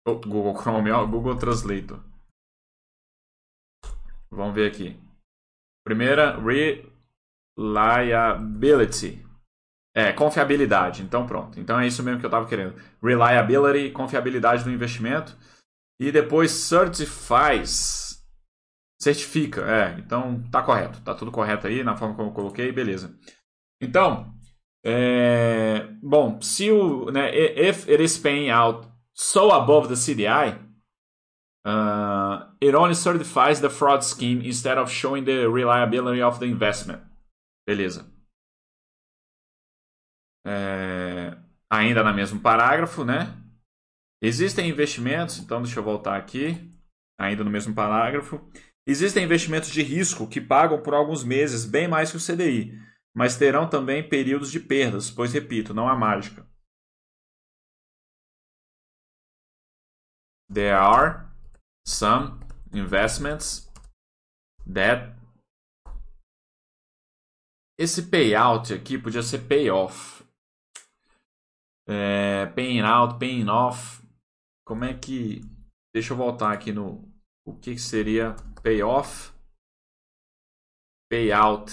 Oh, 0.07 0.15
Google 0.15 0.55
Chrome, 0.55 0.91
ó, 0.91 1.05
Google 1.05 1.37
Translator. 1.37 2.01
Vamos 4.31 4.55
ver 4.55 4.71
aqui. 4.71 4.99
Primeira, 5.85 6.39
reliability. 7.57 9.26
É, 9.97 10.13
confiabilidade. 10.13 11.03
Então, 11.03 11.27
pronto. 11.27 11.59
Então, 11.59 11.81
é 11.81 11.87
isso 11.87 12.03
mesmo 12.03 12.21
que 12.21 12.27
eu 12.27 12.29
estava 12.29 12.47
querendo. 12.47 12.75
Reliability, 13.03 13.91
confiabilidade 13.93 14.63
do 14.63 14.71
investimento. 14.71 15.35
E 15.99 16.13
depois, 16.13 16.51
certifies 16.51 18.07
Certifica, 18.99 19.61
é. 19.63 19.99
Então 19.99 20.43
tá 20.51 20.63
correto. 20.63 21.01
Tá 21.03 21.15
tudo 21.15 21.31
correto 21.31 21.67
aí 21.67 21.85
na 21.85 21.97
forma 21.97 22.15
como 22.15 22.31
eu 22.31 22.35
coloquei, 22.35 22.73
beleza. 22.73 23.15
Então, 23.81 24.33
é, 24.85 25.87
bom, 26.03 26.41
se 26.41 26.71
o, 26.71 27.11
né, 27.11 27.31
if 27.35 27.89
it 27.89 28.03
is 28.03 28.19
paying 28.19 28.51
out 28.51 28.89
so 29.15 29.53
above 29.53 29.89
the 29.89 29.95
CDI, 29.95 30.59
uh, 31.67 32.53
it 32.63 32.75
only 32.75 32.95
certifies 32.95 33.61
the 33.61 33.69
fraud 33.69 34.03
scheme 34.03 34.43
instead 34.47 34.79
of 34.79 34.91
showing 34.91 35.25
the 35.25 35.47
reliability 35.47 36.23
of 36.23 36.39
the 36.39 36.47
investment. 36.47 37.03
Beleza. 37.69 38.07
É, 40.47 41.37
ainda 41.69 42.05
no 42.05 42.15
mesmo 42.15 42.41
parágrafo, 42.41 43.05
né? 43.05 43.37
Existem 44.23 44.71
investimentos, 44.71 45.39
então 45.39 45.61
deixa 45.61 45.81
eu 45.81 45.85
voltar 45.85 46.17
aqui. 46.17 46.73
ainda 47.19 47.43
no 47.43 47.51
mesmo 47.51 47.75
parágrafo. 47.75 48.41
Existem 48.87 49.25
investimentos 49.25 49.71
de 49.71 49.83
risco 49.83 50.29
que 50.29 50.41
pagam 50.41 50.81
por 50.83 50.95
alguns 50.95 51.25
meses 51.25 51.65
bem 51.65 51.89
mais 51.89 52.11
que 52.11 52.17
o 52.17 52.21
CDI, 52.21 52.79
mas 53.15 53.37
terão 53.37 53.69
também 53.69 54.09
períodos 54.09 54.53
de 54.53 54.61
perdas, 54.61 55.11
pois, 55.11 55.33
repito, 55.33 55.75
não 55.75 55.89
há 55.89 55.97
mágica. 55.97 56.47
There 60.53 60.75
are 60.75 61.27
some 61.85 62.39
investments 62.73 63.69
that 64.73 65.17
esse 67.79 68.09
payout 68.09 68.73
aqui 68.73 68.97
podia 68.97 69.23
ser 69.23 69.47
payoff. 69.49 70.16
É, 71.89 72.47
paying 72.47 72.81
out, 72.81 73.19
paying 73.19 73.49
off. 73.49 74.03
Como 74.67 74.85
é 74.85 74.95
que. 74.95 75.41
Deixa 75.95 76.13
eu 76.13 76.17
voltar 76.17 76.53
aqui 76.53 76.73
no. 76.73 77.09
O 77.45 77.55
que, 77.55 77.79
seria 77.79 78.35
payoff? 78.63 79.33
Payout. 81.09 81.73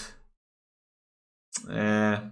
É. 1.70 2.32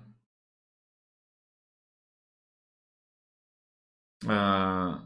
Ah, 4.28 5.02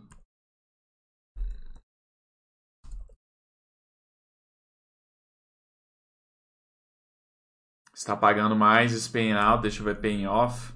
está 7.96 8.16
pagando 8.16 8.56
mais, 8.56 8.94
esse 8.94 9.10
paying 9.10 9.34
out, 9.34 9.62
deixa 9.62 9.80
eu 9.80 9.86
ver 9.86 10.00
paying 10.00 10.28
off. 10.28 10.75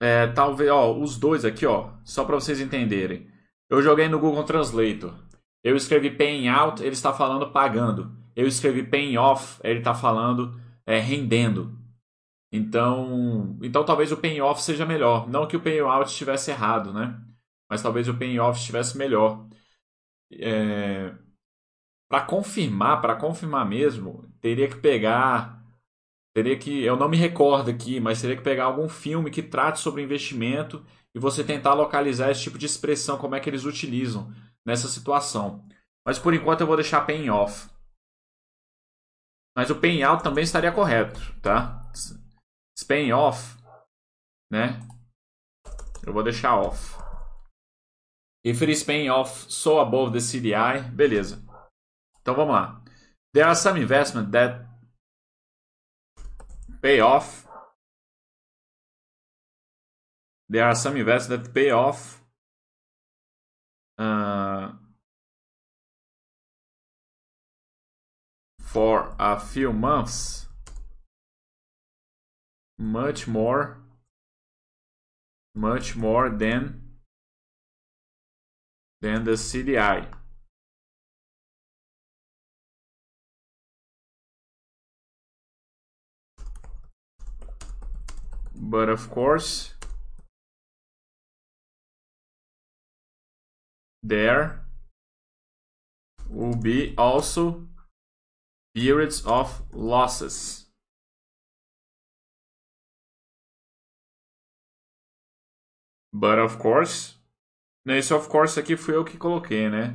É, 0.00 0.28
talvez, 0.28 0.70
ó, 0.70 0.96
os 0.96 1.18
dois 1.18 1.44
aqui, 1.44 1.66
ó, 1.66 1.90
só 2.04 2.24
para 2.24 2.36
vocês 2.36 2.60
entenderem. 2.60 3.28
Eu 3.68 3.82
joguei 3.82 4.08
no 4.08 4.18
Google 4.18 4.44
Translator. 4.44 5.14
Eu 5.62 5.76
escrevi 5.76 6.10
paying 6.10 6.48
out, 6.48 6.82
ele 6.82 6.92
está 6.92 7.12
falando 7.12 7.50
pagando. 7.52 8.16
Eu 8.34 8.46
escrevi 8.46 8.84
paying 8.84 9.16
off, 9.16 9.60
ele 9.64 9.80
está 9.80 9.94
falando 9.94 10.58
é, 10.86 10.98
rendendo. 10.98 11.76
Então, 12.52 13.58
então 13.62 13.84
talvez 13.84 14.10
o 14.12 14.16
paying 14.16 14.40
off 14.40 14.62
seja 14.62 14.86
melhor. 14.86 15.28
Não 15.28 15.46
que 15.46 15.56
o 15.56 15.60
paying 15.60 15.80
out 15.80 16.10
estivesse 16.10 16.50
errado, 16.50 16.92
né? 16.92 17.20
Mas 17.68 17.82
talvez 17.82 18.08
o 18.08 18.14
paying 18.16 18.38
off 18.38 18.58
estivesse 18.58 18.96
melhor. 18.96 19.46
É, 20.32 21.12
para 22.08 22.24
confirmar, 22.24 23.00
para 23.00 23.16
confirmar 23.16 23.68
mesmo, 23.68 24.26
teria 24.40 24.68
que 24.68 24.76
pegar, 24.76 25.57
teria 26.38 26.56
que, 26.56 26.84
eu 26.84 26.96
não 26.96 27.08
me 27.08 27.16
recordo 27.16 27.68
aqui, 27.68 27.98
mas 27.98 28.20
teria 28.20 28.36
que 28.36 28.42
pegar 28.44 28.66
algum 28.66 28.88
filme 28.88 29.28
que 29.28 29.42
trate 29.42 29.80
sobre 29.80 30.04
investimento 30.04 30.86
e 31.12 31.18
você 31.18 31.42
tentar 31.42 31.74
localizar 31.74 32.30
esse 32.30 32.42
tipo 32.42 32.56
de 32.56 32.64
expressão, 32.64 33.18
como 33.18 33.34
é 33.34 33.40
que 33.40 33.50
eles 33.50 33.64
utilizam 33.64 34.32
nessa 34.64 34.86
situação. 34.86 35.66
Mas 36.06 36.16
por 36.16 36.32
enquanto 36.32 36.60
eu 36.60 36.66
vou 36.68 36.76
deixar 36.76 37.04
paying 37.04 37.28
off. 37.28 37.68
Mas 39.56 39.68
o 39.68 39.80
paying 39.80 40.04
out 40.04 40.22
também 40.22 40.44
estaria 40.44 40.70
correto, 40.70 41.20
tá? 41.42 41.90
Paying 42.86 43.10
off, 43.10 43.58
né? 44.48 44.80
Eu 46.06 46.12
vou 46.12 46.22
deixar 46.22 46.54
off. 46.54 46.96
If 48.44 48.62
it 48.62 48.70
is 48.70 48.84
paying 48.84 49.10
off 49.10 49.52
so 49.52 49.80
above 49.80 50.12
the 50.12 50.20
CDI, 50.20 50.88
beleza. 50.92 51.44
Então 52.22 52.36
vamos 52.36 52.54
lá. 52.54 52.80
There 53.34 53.44
are 53.44 53.56
some 53.56 53.80
investments 53.80 54.30
that 54.30 54.67
pay 56.82 57.00
off. 57.00 57.46
There 60.48 60.64
are 60.64 60.74
some 60.74 60.96
investments 60.96 61.46
that 61.46 61.54
pay 61.54 61.70
off. 61.70 62.22
Uh, 63.98 64.72
for 68.68 69.14
a 69.18 69.40
few 69.40 69.72
months. 69.72 70.46
Much 72.78 73.26
more. 73.26 73.78
Much 75.54 75.96
more 75.96 76.28
than 76.28 76.82
than 79.00 79.24
the 79.24 79.32
CDI. 79.32 80.06
But 88.60 88.88
of 88.88 89.08
course 89.10 89.74
there 94.02 94.64
will 96.28 96.56
be 96.56 96.94
also 96.98 97.66
periods 98.74 99.24
of 99.24 99.62
losses. 99.72 100.66
But 106.12 106.38
of 106.38 106.58
course, 106.58 107.14
esse 107.86 108.12
of 108.12 108.28
course 108.28 108.58
aqui 108.58 108.76
fui 108.76 108.94
eu 108.94 109.04
que 109.04 109.16
coloquei, 109.16 109.68
né? 109.70 109.94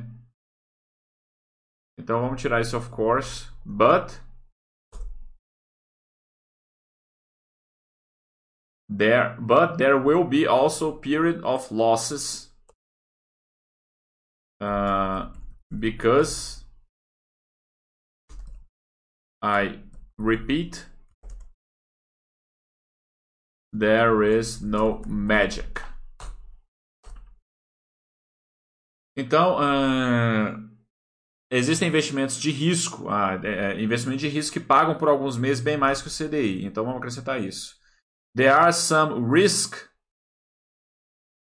Então 1.98 2.20
vamos 2.20 2.40
tirar 2.40 2.60
esse 2.60 2.74
of 2.74 2.90
course, 2.90 3.50
but 3.64 4.23
There, 8.96 9.36
but 9.40 9.76
there 9.76 9.98
will 9.98 10.22
be 10.22 10.46
also 10.46 10.92
period 10.92 11.42
of 11.42 11.72
losses 11.72 12.50
uh, 14.60 15.30
because 15.76 16.62
I 19.42 19.80
repeat 20.16 20.86
there 23.72 24.22
is 24.22 24.62
no 24.62 25.02
magic. 25.08 25.80
Então, 29.16 29.56
uh, 29.58 30.70
existem 31.50 31.88
investimentos 31.88 32.40
de 32.40 32.52
risco, 32.52 33.08
ah, 33.08 33.40
é, 33.42 33.82
investimentos 33.82 34.20
de 34.20 34.28
risco 34.28 34.52
que 34.52 34.64
pagam 34.64 34.96
por 34.96 35.08
alguns 35.08 35.36
meses 35.36 35.60
bem 35.60 35.76
mais 35.76 36.00
que 36.00 36.06
o 36.06 36.10
CDI. 36.12 36.64
Então, 36.64 36.84
vamos 36.84 36.98
acrescentar 36.98 37.42
isso. 37.42 37.82
There 38.34 38.54
are 38.54 38.72
some 38.72 39.26
risk 39.26 39.88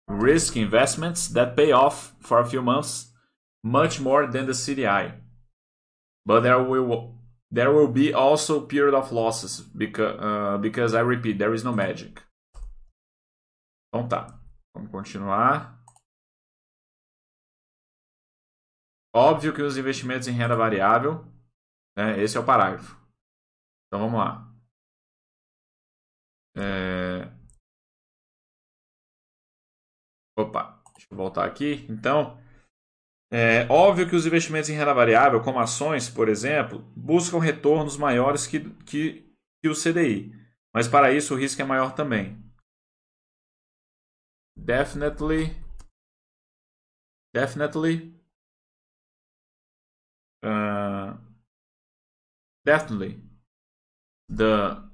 risk 0.08 0.56
investments 0.56 1.28
that 1.28 1.56
pay 1.56 1.72
off 1.72 2.14
for 2.20 2.40
a 2.40 2.46
few 2.46 2.62
months 2.62 3.12
much 3.62 4.00
more 4.00 4.26
than 4.26 4.46
the 4.46 4.52
CDI. 4.52 5.14
But 6.26 6.40
there 6.40 6.62
will 6.62 7.14
there 7.50 7.72
will 7.72 7.88
be 7.88 8.12
also 8.14 8.60
period 8.60 8.94
of 8.94 9.12
losses 9.12 9.60
because 9.60 10.18
uh, 10.20 10.58
because 10.58 10.94
I 10.94 11.00
repeat 11.00 11.38
there 11.38 11.54
is 11.54 11.64
no 11.64 11.72
magic. 11.72 12.22
Então 13.88 14.08
tá, 14.08 14.38
vamos 14.74 14.90
continuar. 14.90 15.78
Óbvio 19.14 19.52
que 19.52 19.62
os 19.62 19.76
investimentos 19.76 20.28
em 20.28 20.32
renda 20.32 20.54
variável, 20.54 21.24
né, 21.96 22.20
esse 22.22 22.36
é 22.36 22.40
o 22.40 22.44
parágrafo. 22.44 22.96
Então 23.88 23.98
vamos 23.98 24.20
lá. 24.20 24.49
É... 26.60 27.30
Opa, 30.38 30.82
deixa 30.94 31.08
eu 31.10 31.16
voltar 31.16 31.46
aqui. 31.46 31.86
Então, 31.88 32.38
é 33.32 33.66
óbvio 33.70 34.08
que 34.08 34.16
os 34.16 34.26
investimentos 34.26 34.68
em 34.68 34.74
renda 34.74 34.92
variável, 34.92 35.42
como 35.42 35.60
ações, 35.60 36.10
por 36.10 36.28
exemplo, 36.28 36.80
buscam 36.96 37.38
retornos 37.38 37.96
maiores 37.96 38.46
que, 38.46 38.60
que, 38.84 39.24
que 39.62 39.68
o 39.68 39.74
CDI. 39.74 40.32
Mas 40.74 40.88
para 40.88 41.12
isso 41.12 41.34
o 41.34 41.38
risco 41.38 41.62
é 41.62 41.64
maior 41.64 41.94
também. 41.94 42.36
Definitely. 44.56 45.54
Definitely. 47.32 48.14
Uh, 50.42 51.16
definitely. 52.64 53.22
The 54.28 54.89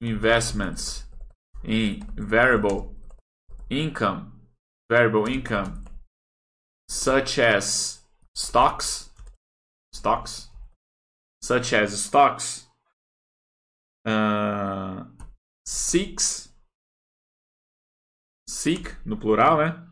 investments 0.00 1.04
in 1.64 2.04
variable 2.16 2.94
income, 3.70 4.32
variable 4.90 5.28
income, 5.28 5.84
such 6.88 7.38
as 7.38 8.00
stocks, 8.34 9.10
stocks, 9.92 10.48
such 11.42 11.72
as 11.72 12.00
stocks, 12.00 12.66
uh, 14.04 15.04
seeks, 15.66 16.48
seek 18.46 18.94
no 19.04 19.16
plural, 19.16 19.58
né? 19.58 19.84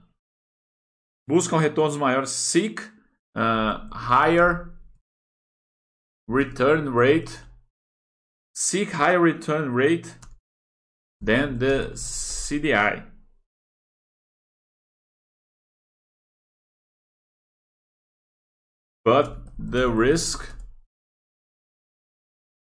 Buscam 1.28 1.58
retornos 1.58 1.96
maiores, 1.96 2.28
seek 2.30 2.80
uh, 3.34 3.88
higher 3.92 4.70
return 6.28 6.92
rate 6.92 7.40
seek 8.56 8.92
higher 8.92 9.20
return 9.20 9.74
rate 9.74 10.14
than 11.20 11.58
the 11.58 11.90
CDI. 11.94 13.02
But 19.04 19.36
the 19.58 19.88
risk 19.90 20.48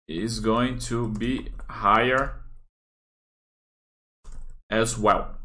is 0.08 0.40
going 0.40 0.80
to 0.90 1.10
be 1.10 1.52
higher 1.70 2.42
as 4.70 4.98
well. 4.98 5.36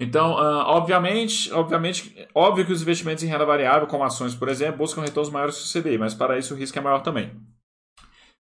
Então, 0.00 0.34
uh, 0.34 0.62
obviamente, 0.66 1.50
obviamente, 1.52 2.28
óbvio 2.32 2.64
que 2.64 2.72
os 2.72 2.82
investimentos 2.82 3.24
em 3.24 3.26
renda 3.26 3.44
variável, 3.44 3.88
como 3.88 4.04
ações, 4.04 4.34
por 4.34 4.48
exemplo, 4.48 4.78
buscam 4.78 5.00
retornos 5.00 5.32
maiores 5.32 5.56
que 5.56 5.78
o 5.78 5.82
CDI, 5.82 5.98
mas 5.98 6.14
para 6.14 6.38
isso 6.38 6.54
o 6.54 6.56
risco 6.56 6.78
é 6.78 6.82
maior 6.82 7.02
também. 7.02 7.34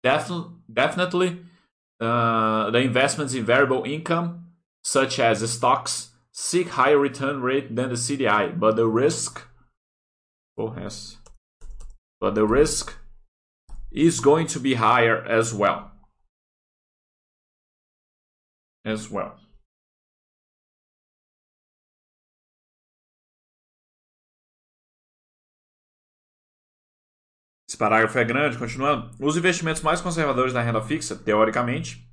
Definitely, 0.03 1.41
uh, 2.01 2.71
the 2.71 2.79
investments 2.79 3.35
in 3.35 3.45
variable 3.45 3.85
income, 3.85 4.53
such 4.83 5.19
as 5.19 5.49
stocks, 5.51 6.11
seek 6.33 6.71
higher 6.71 6.99
return 6.99 7.43
rate 7.43 7.75
than 7.75 7.91
the 7.91 7.97
CDI, 7.97 8.59
but 8.59 8.77
the 8.77 8.87
risk, 8.87 9.43
oh 10.57 10.75
yes, 10.79 11.19
but 12.21 12.35
the 12.35 12.47
risk 12.47 12.95
is 13.91 14.21
going 14.21 14.47
to 14.47 14.61
be 14.61 14.75
higher 14.75 15.23
as 15.25 15.53
well. 15.53 15.91
As 18.85 19.11
well. 19.11 19.40
Esse 27.71 27.79
parágrafo 27.79 28.19
é 28.19 28.25
grande, 28.25 28.59
continuando. 28.59 29.17
Os 29.25 29.37
investimentos 29.37 29.81
mais 29.81 30.01
conservadores 30.01 30.53
na 30.53 30.61
renda 30.61 30.83
fixa, 30.83 31.17
teoricamente, 31.17 32.05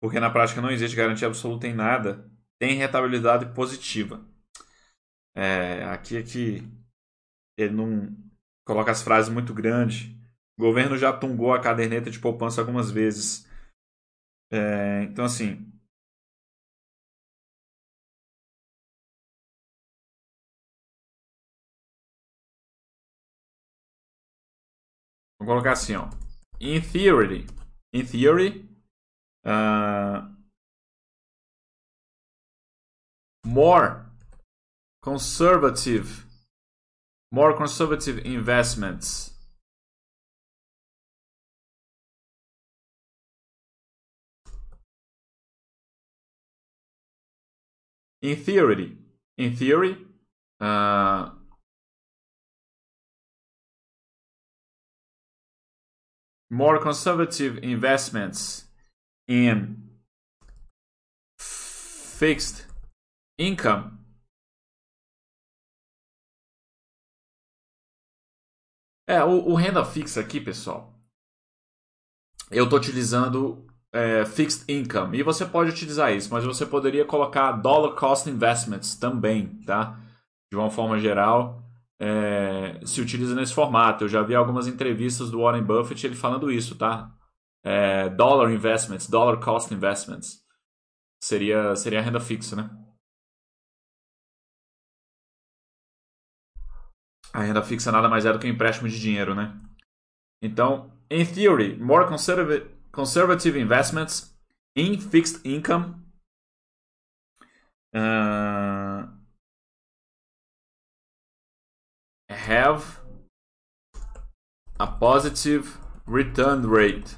porque 0.00 0.18
na 0.18 0.30
prática 0.30 0.62
não 0.62 0.70
existe 0.70 0.96
garantia 0.96 1.28
absoluta 1.28 1.66
em 1.66 1.74
nada, 1.74 2.26
têm 2.58 2.78
rentabilidade 2.78 3.54
positiva. 3.54 4.26
É, 5.36 5.84
aqui 5.84 6.16
é 6.16 6.22
que 6.22 6.62
ele 7.58 7.74
não 7.74 8.16
coloca 8.66 8.90
as 8.90 9.02
frases 9.02 9.30
muito 9.30 9.52
grandes. 9.52 10.06
O 10.58 10.62
governo 10.62 10.96
já 10.96 11.12
tungou 11.12 11.52
a 11.52 11.60
caderneta 11.60 12.10
de 12.10 12.18
poupança 12.18 12.62
algumas 12.62 12.90
vezes. 12.90 13.46
É, 14.50 15.02
então, 15.02 15.26
assim, 15.26 15.70
Vou 25.38 25.46
colocar 25.46 25.72
assim, 25.72 25.94
ó. 25.94 26.08
In 26.60 26.80
theory, 26.80 27.46
in 27.92 28.06
theory, 28.06 28.68
uh, 29.44 30.26
more 33.44 34.06
conservative, 35.02 36.26
more 37.30 37.56
conservative 37.56 38.26
investments 38.26 39.36
in 48.22 48.36
theory, 48.36 48.98
in 49.38 49.54
theory, 49.54 50.06
uh, 50.60 51.35
more 56.56 56.80
conservative 56.80 57.58
investments 57.62 58.66
in 59.28 59.76
fixed 61.38 62.66
income 63.38 63.96
É, 69.08 69.22
o, 69.22 69.50
o, 69.50 69.54
renda 69.54 69.84
fixa 69.84 70.20
aqui, 70.20 70.40
pessoal, 70.40 70.92
eu 72.50 72.64
estou 72.64 72.76
utilizando 72.76 73.64
é, 73.92 74.24
fixed 74.26 74.64
income. 74.68 75.16
E 75.16 75.22
você 75.22 75.46
pode 75.46 75.70
utilizar 75.70 76.12
isso, 76.12 76.32
mas 76.32 76.44
você 76.44 76.66
poderia 76.66 77.04
colocar 77.04 77.52
dollar 77.52 77.94
cost 77.94 78.28
investments 78.28 78.96
também, 78.96 79.60
tá? 79.62 79.96
De 80.50 80.58
uma 80.58 80.72
forma 80.72 80.98
geral, 80.98 81.62
é, 82.00 82.80
se 82.84 83.00
utiliza 83.00 83.34
nesse 83.34 83.54
formato. 83.54 84.04
Eu 84.04 84.08
já 84.08 84.22
vi 84.22 84.34
algumas 84.34 84.66
entrevistas 84.66 85.30
do 85.30 85.40
Warren 85.40 85.62
Buffett 85.62 86.06
ele 86.06 86.14
falando 86.14 86.50
isso, 86.50 86.76
tá? 86.76 87.10
É, 87.64 88.08
dollar 88.10 88.52
investments, 88.52 89.08
dollar 89.08 89.38
cost 89.40 89.72
investments. 89.72 90.44
Seria, 91.22 91.74
seria 91.74 91.98
a 91.98 92.02
renda 92.02 92.20
fixa, 92.20 92.54
né? 92.54 92.70
A 97.32 97.42
renda 97.42 97.62
fixa 97.62 97.92
nada 97.92 98.08
mais 98.08 98.24
é 98.24 98.32
do 98.32 98.38
que 98.38 98.46
um 98.46 98.50
empréstimo 98.50 98.88
de 98.88 99.00
dinheiro, 99.00 99.34
né? 99.34 99.60
Então, 100.40 100.92
in 101.10 101.24
theory, 101.24 101.76
more 101.78 102.06
conservative, 102.06 102.74
conservative 102.92 103.58
investments 103.58 104.34
in 104.74 105.00
fixed 105.00 105.40
income 105.44 106.06
uh, 107.94 109.15
have 112.46 112.84
a 114.78 114.86
positive 114.86 115.78
return 116.06 116.66
rate. 116.66 117.16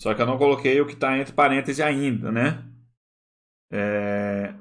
Só 0.00 0.14
que 0.14 0.20
eu 0.20 0.26
não 0.26 0.36
coloquei 0.36 0.80
o 0.80 0.86
que 0.86 0.92
está 0.92 1.16
entre 1.16 1.32
parênteses 1.32 1.80
ainda, 1.80 2.30
né? 2.30 2.62
É... 3.72 4.54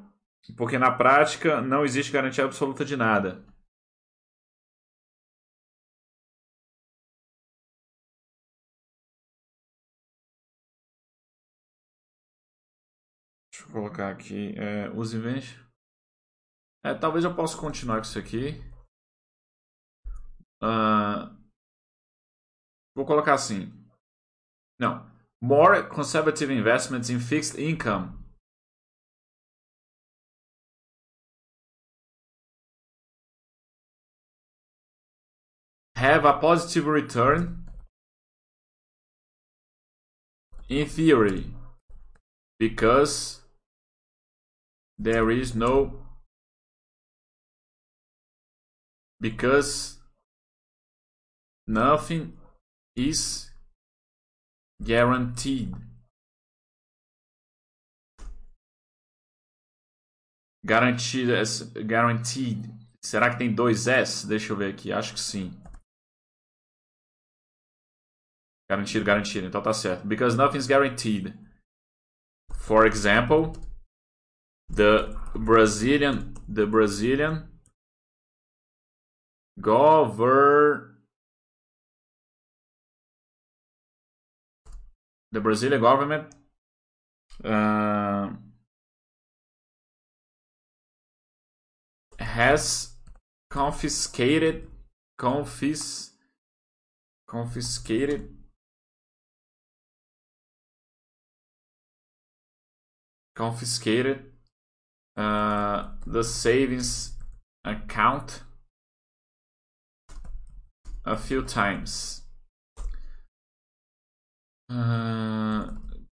Porque 0.58 0.78
na 0.78 0.92
prática 0.92 1.62
não 1.62 1.84
existe 1.84 2.12
garantia 2.12 2.46
absoluta 2.46 2.86
de 2.86 2.96
nada. 2.96 3.44
Deixa 13.52 13.68
eu 13.68 13.72
colocar 13.72 14.10
aqui. 14.12 14.54
É, 14.58 14.90
os 14.92 15.14
eventos. 15.14 15.56
É, 16.86 16.94
talvez 16.94 17.24
eu 17.24 17.36
possa 17.36 17.58
continuar 17.58 17.98
com 17.98 18.04
isso 18.04 18.20
aqui. 18.20 18.73
Uh, 20.64 21.28
vou 22.96 23.06
colocar 23.06 23.34
assim. 23.34 23.70
Não. 24.80 25.06
More 25.42 25.84
conservative 25.90 26.50
investments 26.50 27.10
in 27.10 27.20
fixed 27.20 27.60
income. 27.60 28.24
Have 35.98 36.24
a 36.24 36.40
positive 36.40 36.88
return 36.88 37.66
in 40.70 40.88
theory 40.88 41.54
because 42.58 43.42
there 44.98 45.30
is 45.30 45.54
no 45.54 46.06
because 49.20 50.03
Nothing 51.68 52.38
is 52.96 53.52
guaranteed. 54.82 55.74
Garantido, 60.66 61.34
guaranteed. 61.86 62.70
Será 63.04 63.30
que 63.30 63.38
tem 63.38 63.54
dois 63.54 63.88
S? 63.88 64.26
Deixa 64.26 64.54
eu 64.54 64.58
ver 64.58 64.74
aqui. 64.74 64.92
Acho 64.92 65.14
que 65.14 65.20
sim. 65.20 65.52
Garantido, 68.70 69.06
garantido. 69.06 69.48
Então 69.48 69.62
tá 69.62 69.74
certo. 69.74 70.08
Because 70.08 70.38
nothing 70.38 70.58
is 70.58 70.68
guaranteed. 70.68 71.34
For 72.54 72.86
example, 72.86 73.52
the 74.70 75.14
Brazilian, 75.38 76.34
the 76.48 76.66
Brazilian 76.66 77.50
government 79.60 80.63
the 85.34 85.42
Brazilian 85.42 85.82
government 85.82 86.28
uh, 87.44 88.30
has 92.20 92.94
confiscated 93.50 94.68
confis 95.20 96.12
confiscated 97.28 98.30
confiscated 103.36 104.32
uh, 105.18 105.90
the 106.06 106.24
savings 106.24 107.14
account 107.66 108.44
a 111.06 111.18
few 111.18 111.42
times 111.42 112.23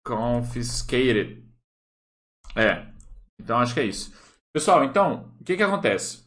Confiscated. 0.05 1.45
É. 2.57 2.87
Então 3.41 3.59
acho 3.59 3.75
que 3.75 3.81
é 3.81 3.85
isso. 3.85 4.13
Pessoal, 4.53 4.85
então, 4.85 5.35
o 5.41 5.45
que 5.45 5.57
que 5.57 5.63
acontece? 5.63 6.25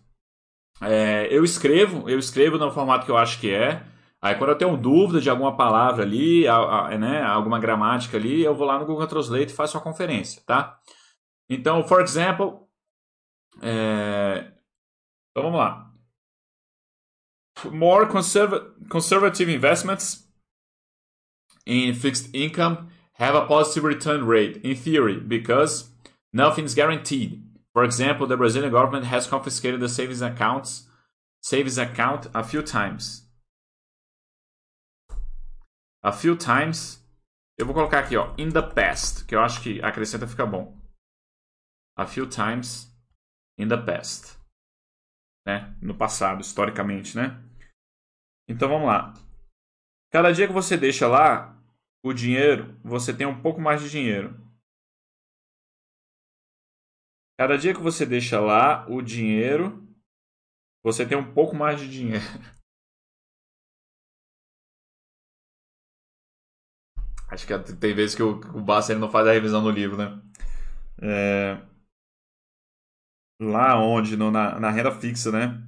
É, 0.81 1.27
eu 1.33 1.43
escrevo, 1.43 2.09
eu 2.09 2.19
escrevo 2.19 2.57
no 2.57 2.71
formato 2.71 3.05
que 3.05 3.11
eu 3.11 3.17
acho 3.17 3.39
que 3.39 3.49
é. 3.51 3.83
Aí 4.21 4.35
quando 4.35 4.51
eu 4.51 4.57
tenho 4.57 4.75
dúvida 4.77 5.21
de 5.21 5.29
alguma 5.29 5.55
palavra 5.55 6.03
ali, 6.03 6.47
a, 6.47 6.55
a, 6.55 6.97
né, 6.97 7.21
alguma 7.21 7.59
gramática 7.59 8.17
ali, 8.17 8.43
eu 8.43 8.55
vou 8.55 8.67
lá 8.67 8.79
no 8.79 8.85
Google 8.85 9.07
Translate 9.07 9.51
e 9.51 9.55
faço 9.55 9.77
a 9.77 9.81
conferência, 9.81 10.41
tá? 10.45 10.79
Então, 11.49 11.83
for 11.83 12.01
example, 12.01 12.67
é... 13.61 14.51
então 15.31 15.43
vamos 15.43 15.59
lá. 15.59 15.93
More 17.71 18.07
conserva 18.09 18.75
conservative 18.89 19.51
investments 19.53 20.26
in 21.67 21.93
fixed 21.93 22.29
income 22.33 22.89
have 23.13 23.35
a 23.35 23.45
positive 23.45 23.83
return 23.83 24.25
rate 24.25 24.61
in 24.63 24.75
theory 24.75 25.19
because 25.19 25.89
nothing 26.33 26.65
is 26.65 26.75
guaranteed. 26.75 27.43
For 27.73 27.83
example, 27.83 28.25
the 28.25 28.37
Brazilian 28.37 28.71
government 28.71 29.05
has 29.05 29.27
confiscated 29.27 29.79
the 29.79 29.89
savings 29.89 30.21
accounts 30.21 30.87
savings 31.41 31.77
account 31.77 32.27
a 32.33 32.43
few 32.43 32.61
times. 32.61 33.25
A 36.03 36.11
few 36.11 36.35
times. 36.35 37.03
Eu 37.57 37.65
vou 37.65 37.73
colocar 37.73 37.99
aqui, 37.99 38.15
ó, 38.15 38.35
in 38.37 38.51
the 38.51 38.61
past, 38.61 39.25
que 39.25 39.33
eu 39.33 39.41
acho 39.41 39.61
que 39.61 39.81
acrescenta 39.81 40.27
fica 40.27 40.45
bom. 40.45 40.77
A 41.97 42.05
few 42.05 42.27
times 42.27 42.93
in 43.57 43.67
the 43.67 43.77
past. 43.77 44.37
Né? 45.45 45.75
No 45.81 45.95
passado, 45.95 46.41
historicamente, 46.41 47.17
né? 47.17 47.41
Então 48.47 48.69
vamos 48.69 48.87
lá. 48.87 49.13
Cada 50.11 50.31
dia 50.31 50.47
que 50.47 50.53
você 50.53 50.77
deixa 50.77 51.07
lá 51.07 51.56
o 52.03 52.13
dinheiro, 52.13 52.79
você 52.83 53.15
tem 53.15 53.27
um 53.27 53.41
pouco 53.41 53.59
mais 53.59 53.81
de 53.81 53.89
dinheiro. 53.89 54.35
Cada 57.37 57.57
dia 57.57 57.73
que 57.73 57.81
você 57.81 58.05
deixa 58.05 58.39
lá 58.39 58.87
o 58.89 59.01
dinheiro, 59.01 59.87
você 60.83 61.05
tem 61.07 61.17
um 61.17 61.33
pouco 61.33 61.55
mais 61.55 61.79
de 61.79 61.89
dinheiro. 61.89 62.23
Acho 67.29 67.45
que 67.45 67.53
tem 67.75 67.93
vezes 67.93 68.15
que 68.15 68.23
o, 68.23 68.39
o 68.55 68.61
Basser 68.61 68.97
não 68.97 69.11
faz 69.11 69.27
a 69.27 69.33
revisão 69.33 69.61
do 69.61 69.69
livro, 69.69 69.97
né? 69.97 70.19
É... 71.01 71.61
Lá 73.39 73.77
onde? 73.79 74.17
No, 74.17 74.31
na, 74.31 74.59
na 74.59 74.71
renda 74.71 74.91
fixa, 74.91 75.31
né? 75.31 75.61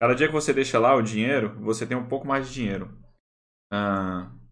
Cada 0.00 0.14
dia 0.14 0.26
que 0.26 0.32
você 0.34 0.52
deixa 0.52 0.78
lá 0.78 0.94
o 0.94 1.02
dinheiro, 1.02 1.58
você 1.60 1.86
tem 1.86 1.96
um 1.96 2.06
pouco 2.06 2.26
mais 2.26 2.48
de 2.48 2.54
dinheiro. 2.54 2.86
Uh... 3.72 4.43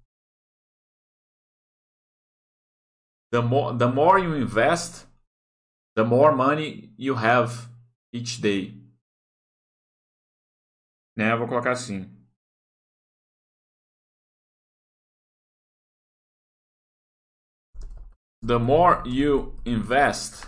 The, 3.33 3.41
more, 3.41 3.73
the 3.73 3.89
more 3.89 4.19
you 4.19 4.35
invest, 4.35 5.07
the 5.97 6.05
more 6.05 6.37
money 6.37 6.91
you 6.99 7.15
have 7.15 7.69
each 8.13 8.43
day. 8.43 8.75
Né? 11.19 11.35
Vou 11.37 11.49
colocar 11.49 11.73
assim. 11.73 12.11
The 18.43 18.59
more 18.59 19.03
you 19.07 19.55
invest, 19.65 20.47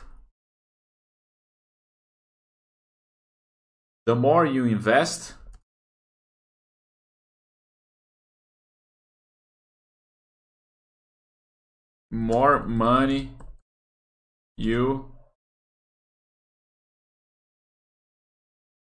the 4.05 4.15
more 4.15 4.45
you 4.45 4.67
invest, 4.67 5.37
more 12.15 12.65
money 12.65 13.33
you 14.57 15.13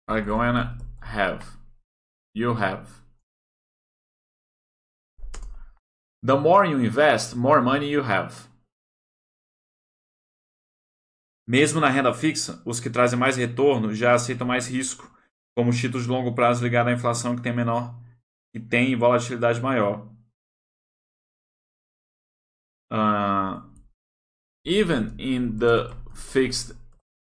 are 0.06 0.21
gonna 0.21 0.78
have. 1.01 1.58
You 2.34 2.56
have. 2.56 2.89
The 6.21 6.36
more 6.36 6.65
you 6.65 6.80
invest, 6.80 7.36
more 7.36 7.62
money 7.62 7.88
you 7.88 8.04
have. 8.04 8.49
Mesmo 11.47 11.80
na 11.80 11.88
renda 11.89 12.13
fixa, 12.13 12.62
os 12.65 12.82
que 12.82 12.89
trazem 12.89 13.17
mais 13.17 13.38
retorno 13.38 13.93
já 13.93 14.13
aceitam 14.13 14.45
mais 14.45 14.67
risco, 14.67 15.10
como 15.56 15.69
os 15.69 15.80
títulos 15.80 16.04
de 16.04 16.10
longo 16.10 16.36
prazo 16.36 16.63
ligados 16.63 16.91
à 16.91 16.95
inflação 16.95 17.36
que 17.36 17.41
tem 17.41 17.54
menor 17.54 17.95
e 18.54 18.60
tem 18.60 18.95
volatilidade 18.95 19.62
maior. 19.62 20.14
Uh, 22.95 23.60
even 24.63 25.13
in 25.19 25.58
the 25.58 25.93
fixed 26.13 26.71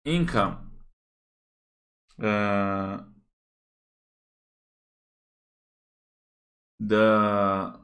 income, 0.06 0.72
uh, 2.24 3.04
the 6.80 7.78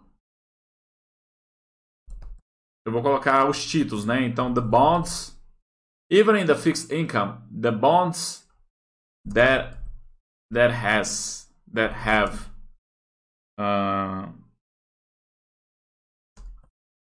eu 2.85 2.93
vou 2.93 3.01
colocar 3.01 3.49
os 3.49 3.65
títulos, 3.65 4.05
né? 4.05 4.23
Então, 4.25 4.53
the 4.53 4.61
bonds 4.61 5.37
even 6.09 6.37
in 6.37 6.45
the 6.45 6.55
fixed 6.55 6.93
income, 6.93 7.43
the 7.51 7.71
bonds 7.71 8.45
that 9.25 9.77
that 10.49 10.71
has 10.71 11.47
that 11.73 11.91
have 11.91 12.47
uh, 13.57 14.27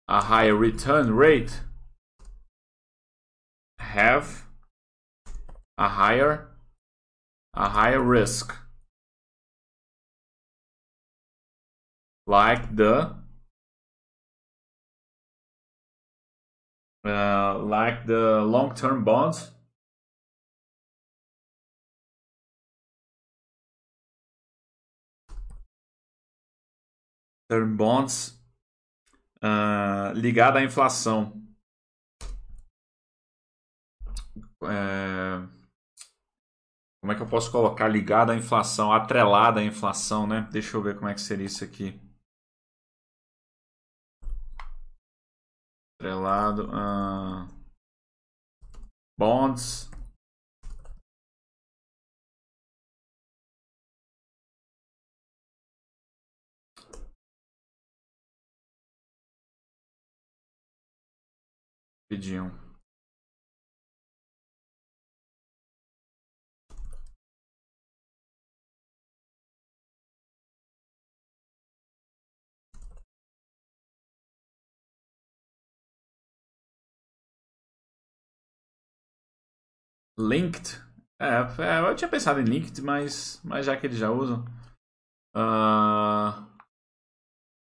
a 0.09 0.21
higher 0.21 0.55
return 0.55 1.13
rate 1.13 1.61
have 3.77 4.47
a 5.77 5.87
higher 5.87 6.49
a 7.53 7.69
higher 7.69 8.01
risk 8.01 8.55
like 12.25 12.75
the 12.75 13.15
uh, 17.05 17.59
like 17.59 18.07
the 18.07 18.41
long-term 18.41 19.03
bonds. 19.03 19.51
Term 27.49 27.77
bonds 27.77 28.38
uh, 29.43 30.13
ligada 30.13 30.59
à 30.59 30.63
inflação. 30.63 31.33
É... 34.63 35.59
Como 37.01 37.13
é 37.13 37.15
que 37.15 37.21
eu 37.21 37.29
posso 37.29 37.51
colocar 37.51 37.87
ligada 37.87 38.33
à 38.33 38.35
inflação, 38.35 38.91
atrelada 38.91 39.61
à 39.61 39.63
inflação, 39.63 40.27
né? 40.27 40.47
Deixa 40.51 40.75
eu 40.75 40.81
ver 40.81 40.95
como 40.95 41.07
é 41.07 41.13
que 41.13 41.21
seria 41.21 41.45
isso 41.45 41.63
aqui. 41.63 41.99
Atrelado 45.97 46.69
a 46.73 47.47
bonds. 49.17 49.88
Pediam. 62.09 62.51
Linked. 80.17 80.81
É, 81.19 81.27
é, 81.63 81.79
eu 81.89 81.95
tinha 81.95 82.09
pensado 82.09 82.39
em 82.39 82.43
Linked, 82.43 82.81
mas, 82.81 83.39
mas 83.43 83.65
já 83.65 83.77
que 83.77 83.85
eles 83.85 83.97
já 83.97 84.09
usam. 84.09 84.43
Uh, 85.35 86.45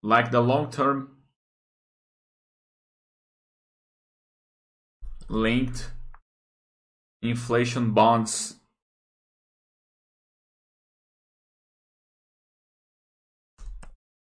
like 0.03 0.31
the 0.31 0.39
long 0.39 0.69
term 0.71 1.20
linked 5.31 5.93
inflation 7.23 7.93
bonds 7.93 8.57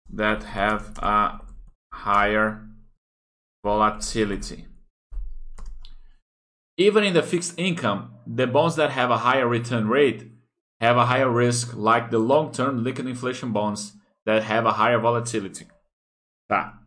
that 0.09 0.41
have 0.43 0.97
a 0.97 1.39
higher 1.93 2.67
volatility. 3.63 4.65
Even 6.77 7.03
in 7.03 7.13
the 7.13 7.21
fixed 7.21 7.53
income, 7.57 8.13
the 8.25 8.47
bonds 8.47 8.75
that 8.75 8.89
have 8.91 9.11
a 9.11 9.17
higher 9.17 9.47
return 9.47 9.87
rate 9.87 10.31
have 10.79 10.97
a 10.97 11.05
higher 11.05 11.29
risk, 11.29 11.75
like 11.75 12.09
the 12.09 12.19
long 12.19 12.51
term 12.51 12.83
liquid 12.83 13.05
inflation 13.05 13.51
bonds 13.53 13.93
that 14.25 14.43
have 14.43 14.65
a 14.65 14.73
higher 14.73 14.99
volatility. 14.99 15.67
Tá. 16.49 16.86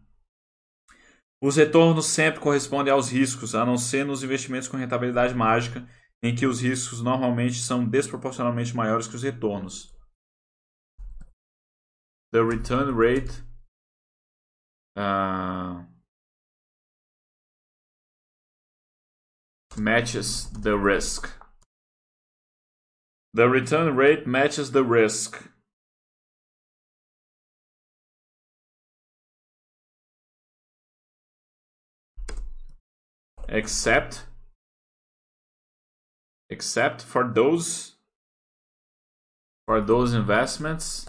Os 1.42 1.56
retornos 1.56 2.06
sempre 2.06 2.40
correspondem 2.40 2.92
aos 2.92 3.10
riscos, 3.10 3.54
a 3.54 3.64
não 3.64 3.78
ser 3.78 4.04
nos 4.04 4.22
investimentos 4.22 4.68
com 4.68 4.76
rentabilidade 4.76 5.34
mágica, 5.34 5.88
em 6.22 6.34
que 6.34 6.46
os 6.46 6.60
riscos 6.60 7.00
normalmente 7.00 7.62
são 7.62 7.88
desproporcionalmente 7.88 8.76
maiores 8.76 9.08
que 9.08 9.16
os 9.16 9.22
retornos. 9.22 9.94
The 12.32 12.42
return 12.42 12.92
rate 12.92 13.42
uh, 14.96 15.84
matches 19.76 20.50
the 20.50 20.76
risk. 20.76 21.28
The 23.32 23.48
return 23.48 23.96
rate 23.96 24.26
matches 24.26 24.70
the 24.70 24.82
risk. 24.82 25.49
Except 33.52 34.26
except 36.48 37.02
for 37.02 37.24
those 37.24 37.96
for 39.66 39.80
those 39.80 40.14
investments 40.14 41.08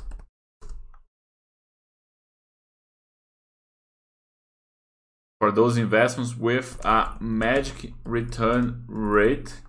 for 5.40 5.52
those 5.52 5.78
investments 5.78 6.38
with 6.38 6.80
a 6.86 7.18
magic 7.20 7.94
return 8.06 8.84
rate 8.88 9.62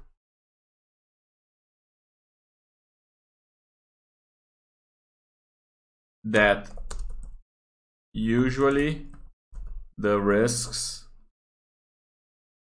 that 6.23 6.71
usually 8.13 9.07
the 9.97 10.21
risks 10.21 11.09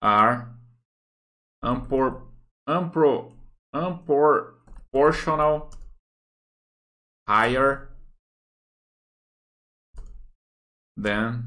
are 0.02 0.48
unpor 1.62 2.26
unpro 2.68 3.32
unproportional 3.74 5.70
higher 7.28 7.88
than 10.96 11.44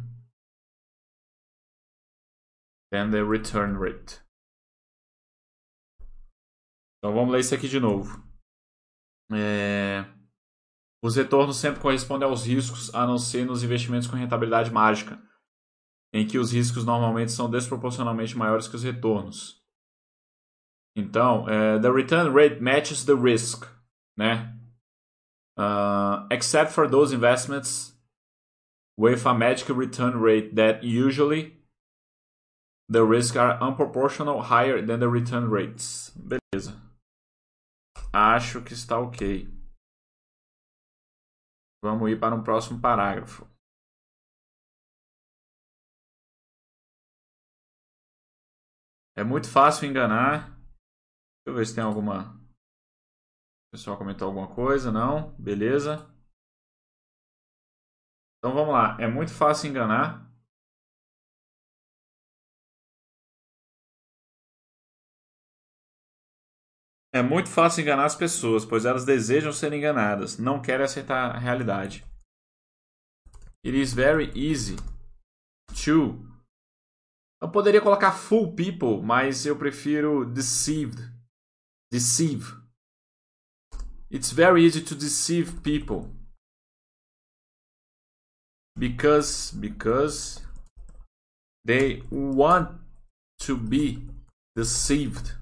than 2.91 3.11
the 3.11 3.23
return 3.23 3.77
rate. 3.77 4.21
Então 6.97 7.13
vamos 7.13 7.31
ler 7.33 7.41
isso 7.41 7.53
aqui 7.53 7.67
de 7.67 7.79
novo. 7.79 8.23
É... 9.31 10.05
Os 11.03 11.17
retornos 11.17 11.57
sempre 11.57 11.81
correspondem 11.81 12.29
aos 12.29 12.45
riscos, 12.45 12.93
a 12.95 13.05
não 13.05 13.17
ser 13.17 13.45
nos 13.45 13.61
investimentos 13.61 14.07
com 14.07 14.15
rentabilidade 14.15 14.71
mágica, 14.71 15.21
em 16.13 16.27
que 16.27 16.37
os 16.37 16.53
riscos 16.53 16.85
normalmente 16.85 17.31
são 17.31 17.49
desproporcionalmente 17.49 18.37
maiores 18.37 18.67
que 18.67 18.75
os 18.75 18.83
retornos. 18.83 19.61
Então, 20.95 21.49
é, 21.49 21.79
the 21.79 21.89
return 21.89 22.29
rate 22.29 22.61
matches 22.61 23.03
the 23.03 23.15
risk, 23.15 23.65
né? 24.15 24.55
Uh, 25.57 26.27
except 26.31 26.71
for 26.71 26.87
those 26.87 27.13
investments 27.13 27.99
with 28.97 29.25
a 29.25 29.33
magic 29.33 29.69
return 29.71 30.19
rate 30.19 30.55
that 30.55 30.83
usually 30.83 31.63
the 32.89 33.03
risks 33.03 33.35
are 33.35 33.59
unproportional 33.59 34.41
higher 34.41 34.85
than 34.85 34.99
the 34.99 35.09
return 35.09 35.49
rates. 35.49 36.11
Beleza. 36.15 36.79
Acho 38.11 38.61
que 38.61 38.73
está 38.73 38.99
ok. 38.99 39.47
Vamos 41.83 42.09
ir 42.09 42.19
para 42.19 42.35
um 42.35 42.43
próximo 42.43 42.79
parágrafo. 42.79 43.47
É 49.15 49.23
muito 49.23 49.49
fácil 49.49 49.87
enganar. 49.87 50.49
Deixa 50.49 51.47
eu 51.47 51.55
ver 51.55 51.65
se 51.65 51.75
tem 51.75 51.83
alguma. 51.83 52.35
O 52.35 53.71
pessoal 53.71 53.97
comentou 53.97 54.27
alguma 54.27 54.53
coisa. 54.53 54.91
Não? 54.91 55.35
Beleza. 55.39 56.09
Então 58.37 58.53
vamos 58.53 58.73
lá. 58.73 58.97
É 58.99 59.07
muito 59.07 59.33
fácil 59.33 59.69
enganar. 59.69 60.23
É 67.15 67.21
muito 67.21 67.47
fácil 67.47 67.81
enganar 67.81 68.05
as 68.05 68.15
pessoas, 68.15 68.65
pois 68.65 68.85
elas 68.85 69.05
desejam 69.05 69.53
ser 69.53 69.71
enganadas, 69.71 70.39
não 70.39 70.59
querem 70.59 70.83
aceitar 70.83 71.29
a 71.29 71.37
realidade. 71.37 72.03
It 73.63 73.79
is 73.79 73.93
very 73.93 74.31
easy 74.35 74.77
to. 75.85 76.32
Eu 77.43 77.51
poderia 77.51 77.81
colocar 77.81 78.13
fool 78.13 78.55
people, 78.55 79.03
mas 79.03 79.45
eu 79.45 79.57
prefiro 79.57 80.23
deceived. 80.23 80.97
Deceive. 81.91 82.45
It's 84.09 84.31
very 84.31 84.63
easy 84.63 84.81
to 84.81 84.95
deceive 84.95 85.59
people. 85.61 86.09
Because 88.79 89.51
because 89.51 90.41
they 91.65 92.01
want 92.09 92.79
to 93.39 93.57
be 93.57 94.07
deceived. 94.55 95.37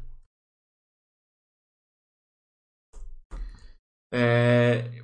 É, 4.11 5.03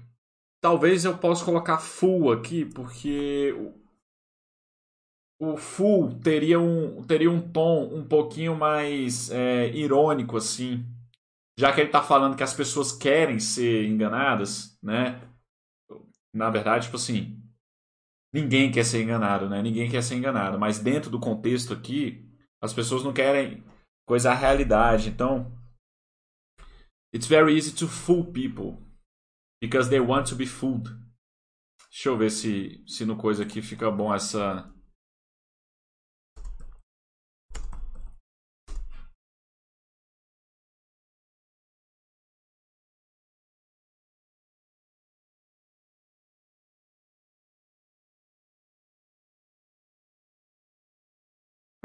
talvez 0.64 1.06
eu 1.06 1.16
possa 1.20 1.46
colocar 1.46 1.78
full 1.78 2.32
aqui, 2.32 2.66
porque 2.66 3.54
o, 5.40 5.58
full 5.58 6.20
teria 6.20 6.60
um, 6.60 7.04
teria 7.04 7.32
um 7.32 7.42
tom 7.42 7.84
um 7.94 8.08
pouquinho 8.08 8.56
mais 8.56 9.30
é, 9.32 9.70
irônico, 9.70 10.38
assim. 10.38 10.86
Já 11.60 11.74
que 11.74 11.80
ele 11.80 11.90
está 11.90 12.04
falando 12.04 12.36
que 12.36 12.44
as 12.44 12.54
pessoas 12.54 12.92
querem 12.92 13.40
ser 13.40 13.86
enganadas, 13.86 14.78
né? 14.82 15.22
Na 16.34 16.50
verdade, 16.50 16.86
tipo 16.86 16.98
assim, 16.98 17.42
ninguém 18.34 18.72
quer 18.72 18.84
ser 18.84 19.02
enganado, 19.02 19.50
né? 19.50 19.62
Ninguém 19.62 19.90
quer 19.90 20.04
ser 20.04 20.16
enganado. 20.16 20.60
Mas 20.60 20.80
dentro 20.80 21.10
do 21.10 21.20
contexto 21.20 21.74
aqui, 21.74 22.28
as 22.62 22.74
pessoas 22.74 23.04
não 23.04 23.14
querem 23.14 23.64
coisa 24.08 24.32
a 24.32 24.36
realidade. 24.36 25.10
Então, 25.10 25.52
it's 27.14 27.28
very 27.28 27.56
easy 27.56 27.74
to 27.74 27.88
fool 27.88 28.32
people. 28.32 28.78
Because 29.60 29.90
they 29.90 30.00
want 30.00 30.30
to 30.30 30.36
be 30.36 30.46
fooled. 30.46 30.88
Deixa 31.90 32.10
eu 32.10 32.18
ver 32.18 32.30
se, 32.30 32.84
se 32.86 33.06
no 33.06 33.18
coisa 33.18 33.44
aqui 33.44 33.62
fica 33.62 33.90
bom 33.90 34.14
essa. 34.14 34.72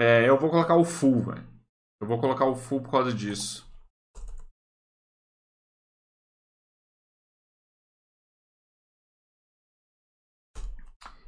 É, 0.05 0.29
eu 0.29 0.37
vou 0.37 0.51
colocar 0.51 0.75
o 0.75 0.85
full, 0.85 1.23
velho. 1.23 1.47
Eu 2.01 2.09
vou 2.09 2.21
colocar 2.21 2.45
o 2.47 2.57
full 2.57 2.83
por 2.83 2.91
causa 2.91 3.15
disso. 3.15 3.65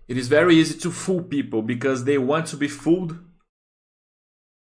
It 0.08 0.18
is 0.18 0.26
very 0.26 0.58
easy 0.58 0.76
to 0.78 0.90
fool 0.90 1.22
people 1.22 1.62
because 1.62 2.04
they 2.04 2.18
want 2.18 2.50
to 2.50 2.56
be 2.56 2.68
fooled. 2.68 3.12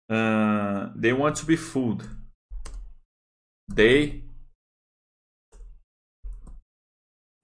Uh, 0.10 0.92
they 1.00 1.14
want 1.14 1.40
to 1.40 1.46
be 1.46 1.56
fooled. 1.56 2.04
They 3.72 4.24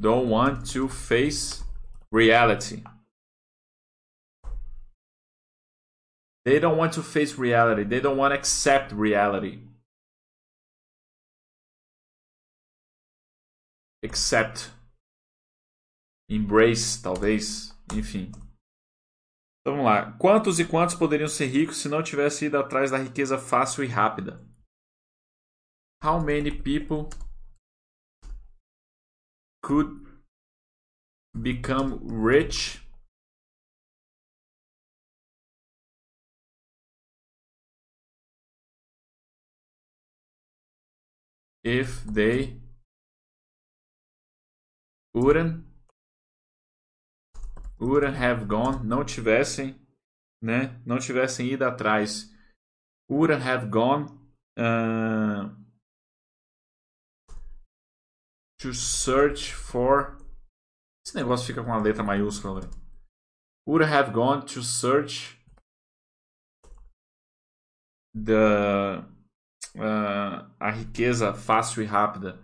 don't 0.02 0.32
want 0.32 0.66
to 0.74 0.90
face 0.90 1.64
reality. 2.12 2.84
They 6.46 6.60
don't 6.60 6.78
want 6.78 6.94
to 6.94 7.02
face 7.02 7.40
reality. 7.40 7.84
They 7.84 8.00
don't 8.00 8.18
want 8.18 8.32
to 8.32 8.38
accept 8.38 8.94
reality. 8.94 9.64
Accept. 14.04 14.70
Embrace, 16.30 17.02
talvez. 17.02 17.76
Enfim. 17.92 18.32
Então 19.62 19.76
vamos 19.76 19.86
lá. 19.86 20.12
Quantos 20.20 20.60
e 20.60 20.66
quantos 20.66 20.94
poderiam 20.94 21.28
ser 21.28 21.48
ricos 21.48 21.78
se 21.78 21.90
não 21.90 22.04
tivesse 22.04 22.46
ido 22.46 22.60
atrás 22.60 22.92
da 22.92 22.98
riqueza 23.00 23.40
fácil 23.40 23.84
e 23.84 23.88
rápida? 23.88 24.40
How 26.04 26.20
many 26.20 26.52
people 26.52 27.10
could 29.64 30.06
become 31.36 31.98
rich 32.06 32.85
if 41.66 42.06
they 42.06 42.62
wouldn't 45.16 45.66
wouldn't 47.80 48.16
have 48.16 48.46
gone, 48.46 48.86
não 48.86 49.04
tivessem, 49.04 49.76
né, 50.42 50.80
não 50.86 51.00
tivessem 51.00 51.52
ido 51.52 51.66
atrás, 51.66 52.32
wouldn't 53.10 53.44
have 53.44 53.68
gone 53.70 54.06
uh, 54.58 55.50
to 58.60 58.74
search 58.74 59.54
for. 59.54 60.18
Esse 61.06 61.16
negócio 61.16 61.48
fica 61.48 61.64
com 61.64 61.74
a 61.74 61.78
letra 61.78 62.04
maiúscula. 62.04 62.62
Véio. 62.62 62.86
Would 63.68 63.84
have 63.84 64.12
gone 64.12 64.46
to 64.46 64.62
search 64.62 65.40
the 68.14 69.04
uh, 69.78 70.48
a 70.60 70.72
riqueza 70.72 71.34
fácil 71.34 71.84
e 71.84 71.86
rápida. 71.86 72.40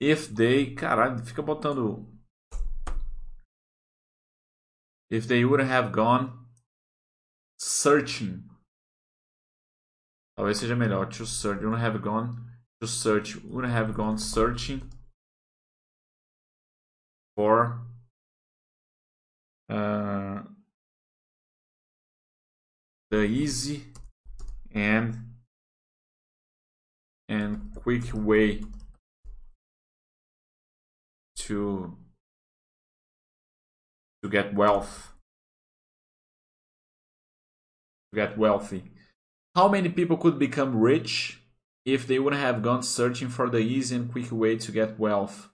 If 0.00 0.28
they, 0.28 0.74
caralho, 0.74 1.18
fica 1.24 1.42
botando 1.42 2.06
if 5.10 5.26
they 5.26 5.44
would 5.44 5.60
have 5.60 5.90
gone 5.92 6.46
searching. 7.58 8.44
Talvez 10.36 10.58
seja 10.58 10.76
melhor 10.76 11.06
to 11.06 11.26
search. 11.26 11.62
Would 11.62 11.80
have 11.80 12.00
gone 12.00 12.44
to 12.80 12.86
search. 12.86 13.36
Would 13.42 13.64
have 13.64 13.92
gone 13.94 14.18
searching 14.18 14.82
for 17.34 17.80
uh, 19.68 20.42
the 23.10 23.22
easy 23.24 23.84
and 24.72 25.27
and 27.28 27.74
quick 27.74 28.04
way 28.14 28.62
to 31.36 31.96
to 34.22 34.28
get 34.28 34.54
wealth. 34.54 35.12
To 38.10 38.16
get 38.16 38.38
wealthy. 38.38 38.90
How 39.54 39.68
many 39.68 39.88
people 39.90 40.16
could 40.16 40.38
become 40.38 40.80
rich 40.80 41.42
if 41.84 42.06
they 42.06 42.18
wouldn't 42.18 42.42
have 42.42 42.62
gone 42.62 42.82
searching 42.82 43.28
for 43.28 43.48
the 43.48 43.58
easy 43.58 43.96
and 43.96 44.10
quick 44.10 44.32
way 44.32 44.56
to 44.56 44.72
get 44.72 44.98
wealth? 44.98 45.50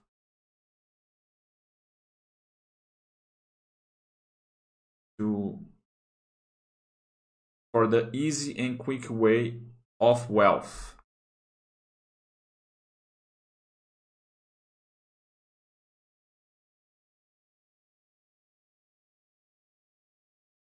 To 5.19 5.59
for 7.71 7.87
the 7.87 8.09
easy 8.13 8.57
and 8.57 8.79
quick 8.79 9.09
way 9.09 9.59
of 9.99 10.29
wealth. 10.29 10.94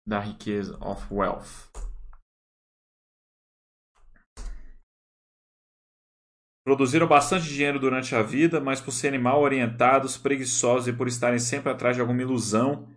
Da 0.06 0.20
riqueza 0.20 0.76
of 0.80 1.06
wealth. 1.12 1.70
Produziram 6.64 7.06
bastante 7.06 7.46
dinheiro 7.46 7.78
durante 7.78 8.14
a 8.14 8.22
vida, 8.22 8.60
mas 8.60 8.80
por 8.80 8.92
serem 8.92 9.20
mal 9.20 9.40
orientados, 9.40 10.16
preguiçosos 10.16 10.88
e 10.88 10.92
por 10.92 11.08
estarem 11.08 11.38
sempre 11.38 11.70
atrás 11.70 11.94
de 11.94 12.00
alguma 12.00 12.22
ilusão, 12.22 12.88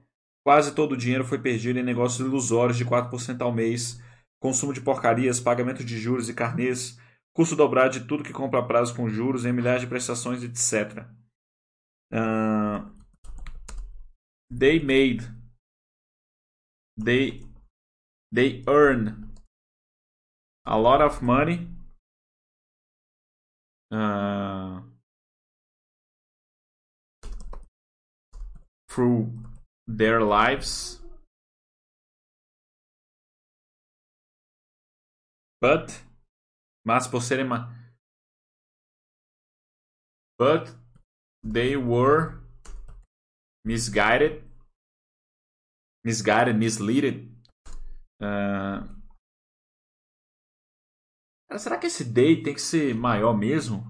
Quase 0.47 0.74
todo 0.74 0.93
o 0.93 0.97
dinheiro 0.97 1.26
foi 1.26 1.39
perdido 1.39 1.78
em 1.78 1.84
negócios 1.84 2.26
ilusórios 2.26 2.78
de 2.78 2.86
4% 2.86 3.41
ao 3.41 3.51
mês, 3.51 4.01
consumo 4.39 4.72
de 4.72 4.80
porcarias, 4.80 5.41
pagamento 5.41 5.84
de 5.84 5.99
juros 5.99 6.30
e 6.30 6.34
carnês, 6.34 6.97
custo 7.34 7.53
dobrado 7.53 7.99
de 7.99 8.08
tudo 8.08 8.24
que 8.24 8.32
compra 8.32 8.62
a 8.62 8.64
prazo 8.64 8.95
com 8.95 9.10
juros 9.10 9.43
em 9.43 9.51
milhares 9.51 9.82
de 9.82 9.88
prestações, 9.88 10.41
etc. 10.41 11.05
Uh, 12.14 12.89
they 14.58 14.82
made. 14.82 15.36
They, 16.98 17.43
they 18.32 18.64
earn 18.68 19.32
a 20.66 20.80
lot 20.80 21.02
of 21.02 21.22
money. 21.22 21.68
Uh, 23.91 24.82
through 28.98 29.32
their 29.88 30.22
lives. 30.22 31.00
But, 35.62 36.02
mas 36.84 37.08
por 37.08 37.22
but 40.39 40.72
they 41.43 41.76
were 41.76 42.39
misguided, 43.64 44.43
misguided, 46.08 46.55
misleaded. 46.55 47.30
Uh, 48.22 48.80
será 51.60 51.78
que 51.78 51.88
esse 51.88 52.05
they 52.14 52.41
tem 52.41 52.53
que 52.53 52.62
ser 52.62 52.95
maior 52.95 53.38
mesmo? 53.38 53.84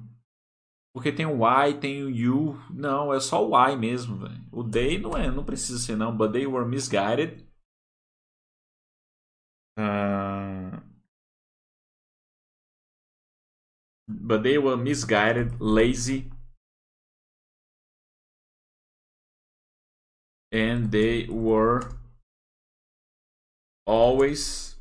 Porque 0.93 1.11
tem 1.11 1.27
o 1.27 1.45
I, 1.45 1.79
tem 1.79 2.03
o 2.03 2.09
you. 2.09 2.55
Não, 2.73 3.13
é 3.13 3.19
só 3.19 3.47
o 3.47 3.53
I 3.55 3.77
mesmo, 3.77 4.17
velho. 4.17 4.43
O 4.51 4.63
they 4.67 4.97
não 4.97 5.11
é, 5.15 5.29
não 5.29 5.45
precisa 5.45 5.77
ser 5.77 5.95
não. 5.95 6.15
But 6.15 6.31
they 6.31 6.47
were 6.47 6.67
misguided. 6.67 7.47
Uh... 9.77 10.81
But 14.09 14.41
they 14.41 14.57
were 14.57 14.75
misguided, 14.75 15.51
lazy. 15.59 16.31
And 20.51 20.89
they 20.89 21.27
were 21.29 21.81
always 23.87 24.75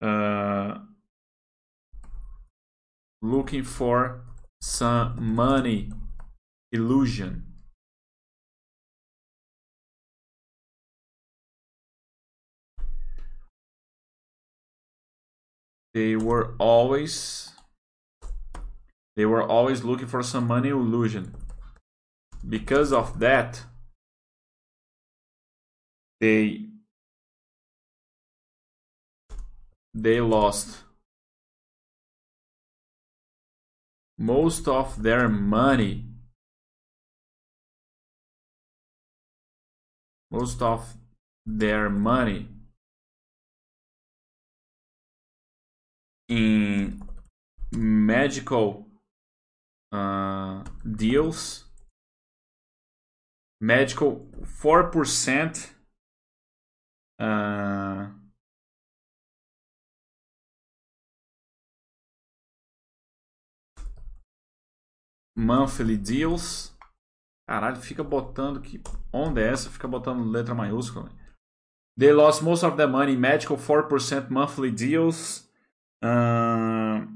uh, 0.00 0.78
looking 3.20 3.64
for 3.64 4.22
some 4.62 5.34
money 5.34 5.92
illusion. 6.72 7.44
They 15.92 16.14
were 16.14 16.54
always 16.60 17.50
they 19.16 19.26
were 19.26 19.42
always 19.42 19.82
looking 19.82 20.06
for 20.06 20.22
some 20.22 20.46
money 20.46 20.68
illusion. 20.68 21.34
Because 22.48 22.92
of 22.92 23.18
that, 23.18 23.64
they 26.20 26.69
they 29.94 30.20
lost. 30.20 30.84
Most 34.18 34.68
of 34.68 35.02
their 35.02 35.28
money 35.28 36.10
most 40.30 40.62
of 40.62 40.96
their 41.44 41.88
money 41.90 42.48
in 46.28 47.02
magical 47.72 48.86
uh, 49.92 50.62
deals 50.96 51.64
magical 53.60 54.26
4% 54.62 55.70
uh, 57.18 58.06
monthly 65.40 65.96
deals. 65.96 66.76
Caralho, 67.48 67.80
fica 67.80 68.04
botando 68.04 68.60
que 68.60 68.80
onda 69.12 69.40
é 69.40 69.48
essa? 69.48 69.70
Fica 69.70 69.88
botando 69.88 70.30
letra 70.30 70.54
maiúscula. 70.54 71.10
They 71.98 72.12
lost 72.12 72.42
most 72.42 72.64
of 72.64 72.76
their 72.76 72.88
money 72.88 73.14
in 73.14 73.18
medical 73.18 73.56
4% 73.56 74.30
monthly 74.30 74.70
deals. 74.70 75.50
Uh... 76.02 77.06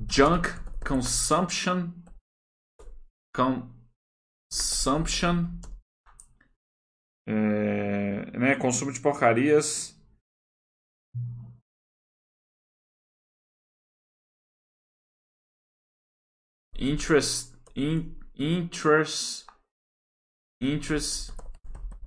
Junk 0.00 0.48
consumption. 0.84 1.92
Consumption. 3.34 5.50
É, 7.28 8.38
né, 8.38 8.56
consumo 8.56 8.92
de 8.92 9.00
porcarias. 9.00 9.99
Interest 16.80 17.54
in, 17.76 18.16
interest 18.34 19.46
interest 20.60 21.32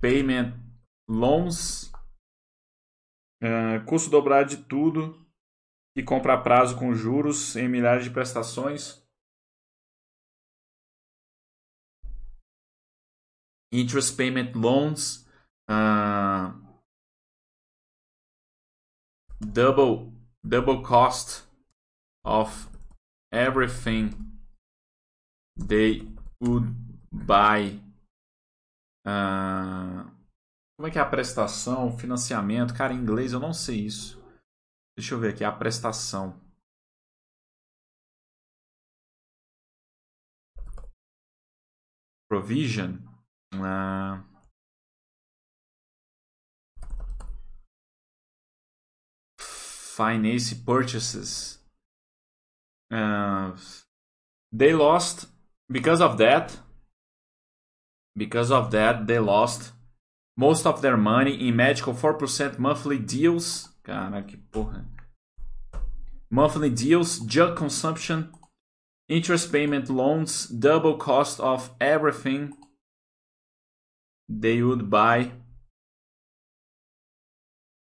payment 0.00 0.54
loans 1.08 1.92
uh, 3.42 3.84
custo 3.86 4.10
dobrado 4.10 4.50
de 4.50 4.64
tudo 4.64 5.24
e 5.96 6.02
compra 6.02 6.40
prazo 6.40 6.76
com 6.76 6.92
juros 6.92 7.54
em 7.54 7.68
milhares 7.68 8.04
de 8.04 8.10
prestações. 8.10 9.00
Interest 13.72 14.16
payment 14.16 14.52
loans, 14.54 15.26
uh, 15.68 16.52
double 19.40 20.12
double 20.44 20.82
cost 20.82 21.44
of 22.24 22.68
everything 23.32 24.33
they 25.56 26.06
would 26.40 26.66
buy. 27.12 27.80
Uh, 29.06 30.10
como 30.76 30.88
é 30.88 30.90
que 30.90 30.98
é 30.98 31.00
a 31.00 31.08
prestação, 31.08 31.96
financiamento? 31.96 32.74
Cara, 32.74 32.92
em 32.92 32.98
inglês 32.98 33.32
eu 33.32 33.40
não 33.40 33.52
sei 33.52 33.86
isso. 33.86 34.22
Deixa 34.96 35.14
eu 35.14 35.20
ver 35.20 35.34
aqui, 35.34 35.44
a 35.44 35.52
prestação. 35.52 36.40
Provision. 42.28 42.96
Uh, 43.54 44.34
finance 49.38 50.54
purchases. 50.64 51.62
Uh, 52.90 53.54
they 54.52 54.72
lost 54.74 55.33
because 55.70 56.00
of 56.00 56.18
that. 56.18 56.56
Because 58.16 58.52
of 58.52 58.70
that, 58.70 59.06
they 59.06 59.18
lost 59.18 59.72
most 60.36 60.66
of 60.66 60.82
their 60.82 60.96
money 60.96 61.48
in 61.48 61.56
magical 61.56 61.94
4% 61.94 62.58
monthly 62.58 62.98
deals. 62.98 63.68
Que 63.84 63.92
porra. 64.52 64.84
Monthly 66.30 66.70
deals, 66.70 67.20
junk 67.20 67.56
consumption, 67.56 68.32
interest 69.08 69.52
payment 69.52 69.90
loans, 69.90 70.46
double 70.46 70.96
cost 70.96 71.38
of 71.38 71.70
everything 71.80 72.54
they 74.28 74.62
would 74.62 74.88
buy. 74.90 75.30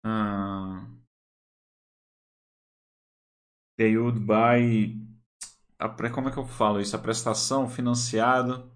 Uh, 0.04 0.82
they 3.78 3.96
would 3.96 4.28
buy. 4.28 4.92
Como 6.14 6.30
é 6.30 6.32
que 6.32 6.38
eu 6.38 6.46
falo 6.46 6.80
isso? 6.80 6.96
A 6.96 7.00
prestação 7.00 7.70
financiado. 7.70 8.72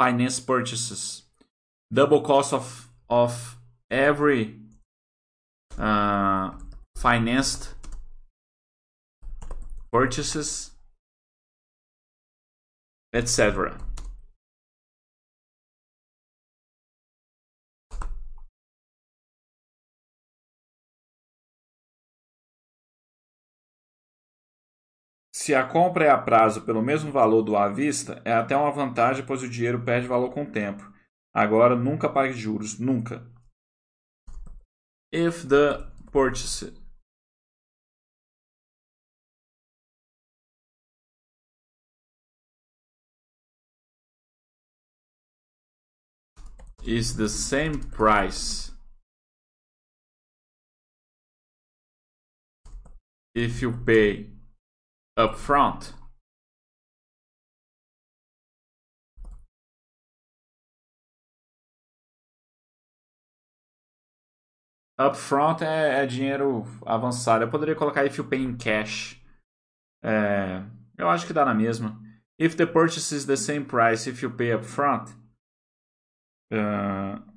Finance 0.00 0.40
purchases. 0.42 1.28
Double 1.92 2.22
cost 2.22 2.54
of, 2.54 2.88
of 3.08 3.58
every 3.90 4.60
uh, 5.78 6.56
financed 6.96 7.74
purchases, 9.90 10.72
etc. 13.12 13.76
Se 25.32 25.54
a 25.54 25.66
compra 25.66 26.04
é 26.04 26.10
a 26.10 26.18
prazo 26.18 26.62
pelo 26.62 26.82
mesmo 26.82 27.12
valor 27.12 27.42
do 27.42 27.56
à 27.56 27.68
vista, 27.68 28.20
é 28.24 28.32
até 28.32 28.56
uma 28.56 28.72
vantagem, 28.72 29.24
pois 29.24 29.42
o 29.42 29.48
dinheiro 29.48 29.84
perde 29.84 30.08
valor 30.08 30.30
com 30.30 30.42
o 30.42 30.50
tempo. 30.50 30.82
Agora, 31.32 31.76
nunca 31.76 32.08
pague 32.08 32.32
juros, 32.32 32.78
nunca. 32.78 33.24
If 35.12 35.46
the 35.46 35.88
purchase 36.10 36.72
is 46.82 47.14
the 47.14 47.28
same 47.28 47.78
price 47.78 48.72
if 53.34 53.62
you 53.62 53.72
pay 53.84 54.39
upfront. 55.24 55.94
Upfront 64.98 65.62
é, 65.64 66.02
é 66.02 66.06
dinheiro 66.06 66.64
avançado. 66.84 67.44
Eu 67.44 67.50
poderia 67.50 67.74
colocar 67.74 68.04
if 68.04 68.18
you 68.18 68.24
pay 68.24 68.42
in 68.42 68.56
cash. 68.56 69.18
É, 70.02 70.62
eu 70.98 71.08
acho 71.08 71.26
que 71.26 71.32
dá 71.32 71.44
na 71.44 71.54
mesma. 71.54 71.98
If 72.38 72.54
the 72.56 72.66
purchase 72.66 73.14
is 73.14 73.24
the 73.26 73.36
same 73.36 73.64
price 73.64 74.08
if 74.08 74.22
you 74.22 74.30
pay 74.30 74.52
upfront. 74.52 75.10
Uh, 76.52 77.29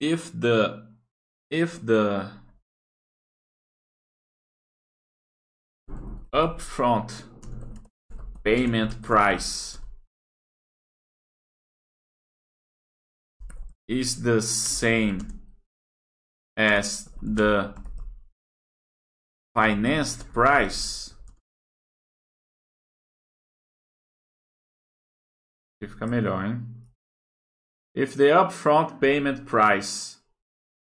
if 0.00 0.30
the 0.32 0.86
if 1.50 1.84
the 1.84 2.30
upfront 6.32 7.22
payment 8.42 9.00
price 9.02 9.78
is 13.86 14.22
the 14.22 14.42
same 14.42 15.40
as 16.56 17.08
the 17.22 17.74
financed 19.54 20.32
price 20.32 21.14
fica 25.80 26.06
melhor, 26.06 26.42
hein? 26.42 26.83
If 27.94 28.14
the 28.14 28.24
upfront 28.24 29.00
payment 29.00 29.46
price 29.46 30.18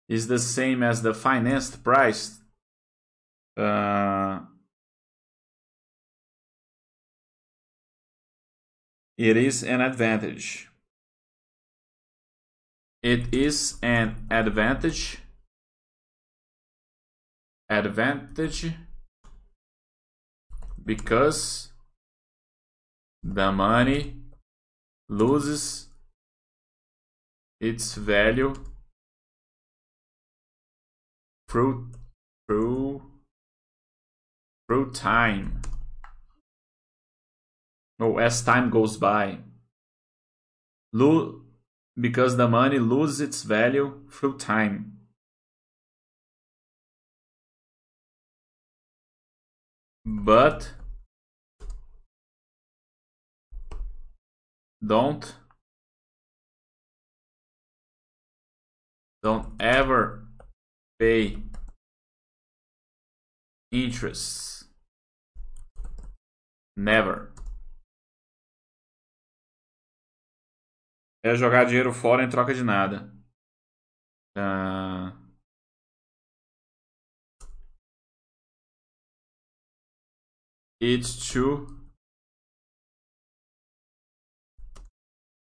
is 0.09 0.29
the 0.29 0.39
same 0.39 0.83
as 0.83 1.03
the 1.03 1.13
financed 1.13 1.85
price, 1.85 2.39
uh, 3.57 4.41
it 9.19 9.37
is 9.37 9.63
an 9.63 9.81
advantage. 9.81 10.69
It 13.03 13.33
is 13.35 13.77
an 13.83 14.27
advantage. 14.31 15.19
Advantage 17.69 18.73
because 20.85 21.73
the 23.23 23.51
money 23.51 24.15
loses 25.09 25.86
its 27.61 27.95
value 27.95 28.55
through 31.49 31.91
through 32.47 33.03
through 34.67 34.93
time. 34.93 35.63
No, 37.99 38.19
as 38.19 38.43
time 38.43 38.69
goes 38.71 38.97
by. 38.97 39.39
Lo- 40.93 41.43
because 41.99 42.37
the 42.37 42.47
money 42.47 42.79
loses 42.79 43.21
its 43.21 43.43
value 43.43 44.03
through 44.11 44.37
time. 44.39 44.99
But 50.05 50.73
don't 54.87 55.35
Don't 59.27 59.61
ever 59.61 60.25
pay 61.01 61.43
interest. 63.73 64.71
Never. 66.77 67.33
É 71.25 71.35
jogar 71.35 71.65
dinheiro 71.65 71.93
fora 71.93 72.23
em 72.23 72.29
troca 72.31 72.55
de 72.55 72.63
nada. 72.63 73.13
Uh... 74.39 75.11
It's 80.81 81.33
to 81.33 81.67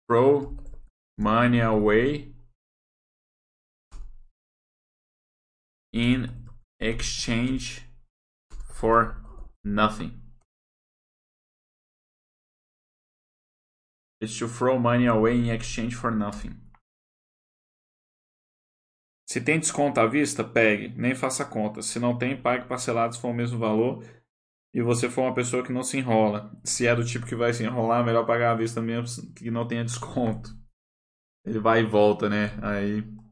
throw 0.09 0.57
money 1.19 1.61
away 1.61 2.34
in 5.95 6.29
exchange 6.77 7.87
for 8.73 9.15
nothing. 9.63 10.11
It's 14.21 14.37
to 14.39 14.47
throw 14.49 14.77
money 14.77 15.07
away 15.07 15.37
in 15.37 15.49
exchange 15.49 15.95
for 15.95 16.11
nothing. 16.11 16.59
Se 19.27 19.41
tem 19.41 19.59
desconto 19.59 19.99
à 19.99 20.05
vista, 20.05 20.43
pegue, 20.43 20.89
nem 20.97 21.15
faça 21.15 21.45
conta. 21.45 21.81
Se 21.81 21.97
não 21.97 22.17
tem, 22.17 22.39
pague 22.39 22.67
parcelados 22.67 23.17
for 23.17 23.29
o 23.29 23.33
mesmo 23.33 23.57
valor. 23.57 24.03
E 24.73 24.81
você 24.81 25.09
for 25.09 25.21
uma 25.21 25.33
pessoa 25.33 25.63
que 25.63 25.71
não 25.71 25.81
se 25.81 25.97
enrola. 25.97 26.51
Se 26.63 26.85
é 26.85 26.93
do 26.93 27.05
tipo 27.05 27.25
que 27.25 27.35
vai 27.35 27.53
se 27.53 27.63
enrolar, 27.63 28.05
melhor 28.05 28.25
pagar 28.25 28.51
à 28.51 28.55
vista 28.55 28.81
mesmo 28.81 29.33
que 29.33 29.49
não 29.49 29.65
tenha 29.65 29.85
desconto. 29.85 30.49
Ele 31.45 31.59
vai 31.59 31.79
e 31.79 31.85
volta, 31.85 32.29
né? 32.29 32.47
Aí. 32.61 33.24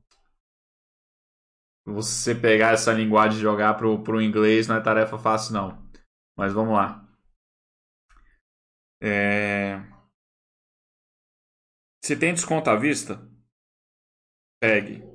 Você 1.85 2.33
pegar 2.33 2.73
essa 2.73 2.93
linguagem 2.93 3.39
e 3.39 3.41
jogar 3.41 3.73
pro, 3.75 4.01
pro 4.03 4.21
inglês 4.21 4.67
não 4.67 4.75
é 4.75 4.81
tarefa 4.81 5.17
fácil, 5.17 5.53
não. 5.53 5.89
Mas 6.37 6.53
vamos 6.53 6.73
lá. 6.73 7.05
É... 9.01 9.79
Se 12.03 12.17
tem 12.17 12.33
desconto 12.33 12.69
à 12.69 12.75
vista, 12.75 13.19
pegue. 14.61 15.13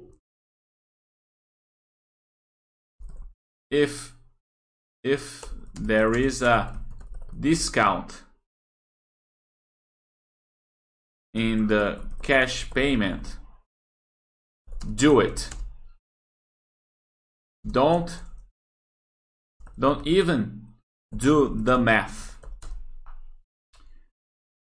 if 3.71 4.15
if 5.05 5.45
there 5.75 6.17
is 6.19 6.43
a 6.43 6.81
discount 7.39 8.25
in 11.35 11.67
the 11.67 12.01
cash 12.23 12.69
payment 12.71 13.37
do 14.95 15.21
it 15.21 15.49
don't 17.65 18.23
don't 19.77 20.07
even 20.07 20.63
do 21.13 21.55
the 21.55 21.79
math 21.79 22.39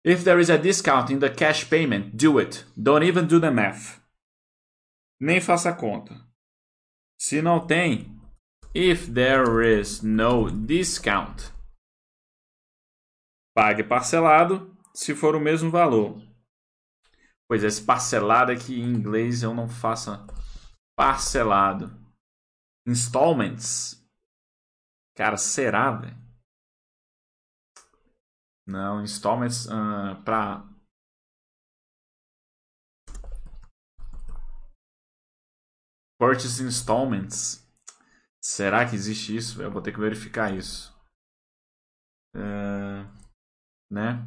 if 0.05 0.25
there 0.25 0.39
is 0.39 0.51
a 0.51 0.59
discount 0.59 1.11
in 1.11 1.19
the 1.19 1.31
cash 1.31 1.69
payment 1.69 2.17
do 2.17 2.39
it 2.39 2.65
don't 2.81 3.03
even 3.03 3.27
do 3.27 3.41
the 3.41 3.51
math 3.51 4.01
nem 5.21 5.41
faça 5.41 5.73
conta 5.73 6.15
se 7.19 7.43
não 7.43 7.67
tem 7.67 8.21
If 8.73 9.13
there 9.13 9.61
is 9.63 10.01
no 10.01 10.49
discount, 10.49 11.51
pague 13.53 13.83
parcelado 13.83 14.77
se 14.95 15.13
for 15.13 15.35
o 15.35 15.41
mesmo 15.41 15.73
valor. 15.73 16.23
Pois 17.49 17.65
esse 17.65 17.83
parcelado 17.83 18.53
aqui 18.53 18.81
em 18.81 18.85
inglês 18.85 19.43
eu 19.43 19.53
não 19.53 19.69
faço 19.69 20.13
parcelado. 20.97 21.93
Installments. 22.91 24.05
Cara, 25.15 25.37
será, 25.37 25.93
velho? 25.93 26.19
Não, 28.67 29.03
installments 29.03 29.67
uh, 29.67 30.23
para 30.25 30.65
purchase 36.19 36.63
installments. 36.63 37.67
Será 38.43 38.89
que 38.89 38.95
existe 38.95 39.37
isso? 39.37 39.63
Eu 39.63 39.71
vou 39.71 39.83
ter 39.83 39.93
que 39.93 40.01
verificar 40.01 40.55
isso. 40.55 40.95
É... 42.35 43.05
Né? 43.91 44.25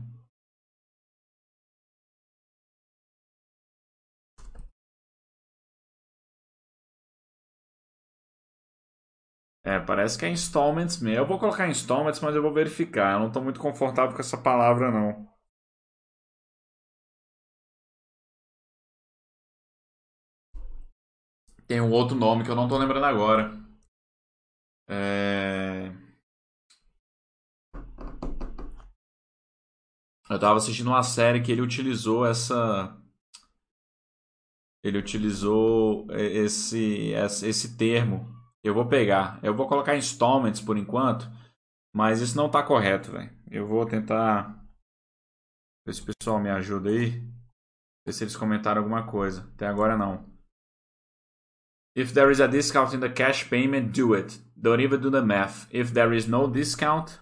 É, 9.66 9.78
parece 9.80 10.18
que 10.18 10.26
é 10.26 10.30
installments 10.30 10.99
mesmo. 11.01 11.20
Eu 11.20 11.26
vou 11.28 11.38
colocar 11.39 11.68
installments, 11.70 12.20
mas 12.22 12.36
eu 12.36 12.41
vou 12.41 12.53
verificar. 12.53 13.14
Eu 13.14 13.20
não 13.20 13.28
estou 13.28 13.43
muito 13.43 13.59
confortável 13.59 14.14
com 14.16 14.22
essa 14.22 14.38
palavra, 14.38 14.89
não. 14.91 15.28
Tem 21.68 21.82
um 21.82 21.91
outro 21.91 22.16
nome 22.16 22.45
que 22.45 22.49
eu 22.49 22.55
não 22.55 22.64
estou 22.64 22.78
lembrando 22.80 23.05
agora. 23.05 23.51
É... 24.88 25.91
Eu 30.30 30.38
tava 30.39 30.57
assistindo 30.57 30.88
uma 30.88 31.01
série 31.03 31.41
que 31.41 31.49
ele 31.51 31.61
utilizou 31.61 32.26
essa. 32.26 32.97
Ele 34.84 34.97
utilizou 34.99 36.05
esse, 36.11 37.11
esse 37.14 37.76
termo. 37.78 38.43
Eu 38.64 38.74
vou 38.74 38.88
pegar. 38.88 39.43
Eu 39.43 39.53
vou 39.55 39.68
colocar 39.68 39.95
installments 39.95 40.61
por 40.61 40.78
enquanto. 40.78 41.26
Mas 41.93 42.22
isso 42.22 42.38
não 42.38 42.49
tá 42.49 42.64
correto, 42.64 43.11
velho. 43.11 43.32
Eu 43.51 43.68
vou 43.68 43.86
tentar. 43.86 44.64
Ver 45.86 45.93
se 45.93 46.01
o 46.01 46.05
pessoal 46.05 46.39
me 46.39 46.49
ajuda 46.49 46.89
aí. 46.89 47.22
Ver 48.05 48.14
se 48.14 48.24
eles 48.24 48.36
comentaram 48.36 48.82
alguma 48.82 49.05
coisa. 49.05 49.49
Até 49.53 49.68
agora 49.68 49.97
não. 49.97 50.32
If 51.95 52.11
there 52.14 52.32
is 52.32 52.41
a 52.41 52.47
discount 52.47 52.95
in 52.95 52.99
the 52.99 53.09
cash 53.09 53.47
payment, 53.47 53.91
do 53.91 54.16
it. 54.16 54.41
Don't 54.55 54.82
even 54.82 54.99
do 54.99 55.11
the 55.11 55.22
math. 55.22 55.68
If 55.72 55.93
there 55.93 56.16
is 56.16 56.28
no 56.28 56.47
discount, 56.47 57.20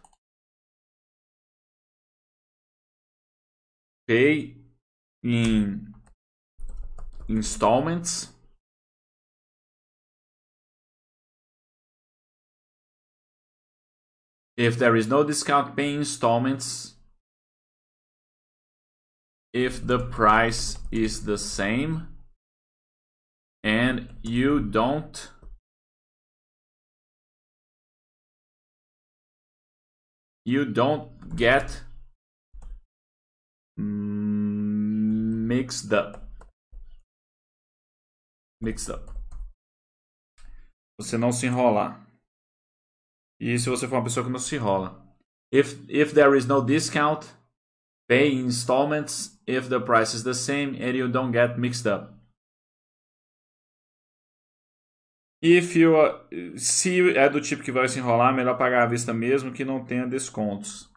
pay 4.07 4.55
in 5.23 5.93
installments. 7.27 8.33
If 14.61 14.77
there 14.77 14.95
is 14.95 15.07
no 15.07 15.23
discount, 15.23 15.75
pay 15.75 15.95
installments. 15.95 16.93
If 19.53 19.87
the 19.87 19.97
price 19.97 20.77
is 20.91 21.25
the 21.25 21.39
same 21.39 22.09
and 23.63 24.09
you 24.21 24.59
don't 24.59 25.31
you 30.45 30.65
don't 30.65 31.35
get 31.35 31.81
mixed 33.77 34.31
up 35.91 36.21
mixed 38.61 38.91
up 38.91 39.09
você 40.99 41.17
não 41.17 41.31
se 41.31 41.47
enrolar 41.47 42.10
e 43.41 43.57
se 43.57 43.69
você 43.69 43.87
for 43.87 43.95
uma 43.95 44.03
pessoa 44.03 44.23
que 44.23 44.31
não 44.31 44.39
se 44.39 44.55
enrola. 44.55 45.03
If 45.51 45.83
if 45.89 46.13
there 46.13 46.37
is 46.37 46.45
no 46.45 46.61
discount 46.61 47.27
pay 48.11 48.33
installments. 48.33 49.39
If 49.47 49.69
the 49.69 49.79
price 49.79 50.13
is 50.13 50.23
the 50.23 50.33
same 50.33 50.75
and 50.75 50.97
you 50.97 51.07
don't 51.07 51.31
get 51.31 51.57
mixed 51.57 51.87
up. 51.87 52.13
If 55.41 55.75
you, 55.75 55.95
se 56.57 57.15
é 57.17 57.27
do 57.29 57.41
tipo 57.41 57.63
que 57.63 57.71
vai 57.71 57.87
se 57.87 57.99
enrolar, 57.99 58.33
melhor 58.33 58.57
pagar 58.57 58.83
à 58.83 58.85
vista 58.85 59.11
mesmo 59.13 59.51
que 59.51 59.65
não 59.65 59.83
tenha 59.83 60.05
descontos. 60.05 60.91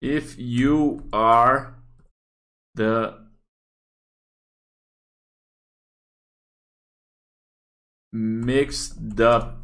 If 0.00 0.38
you 0.38 1.06
are 1.12 1.74
the 2.74 3.18
mixed 8.12 9.20
up 9.20 9.59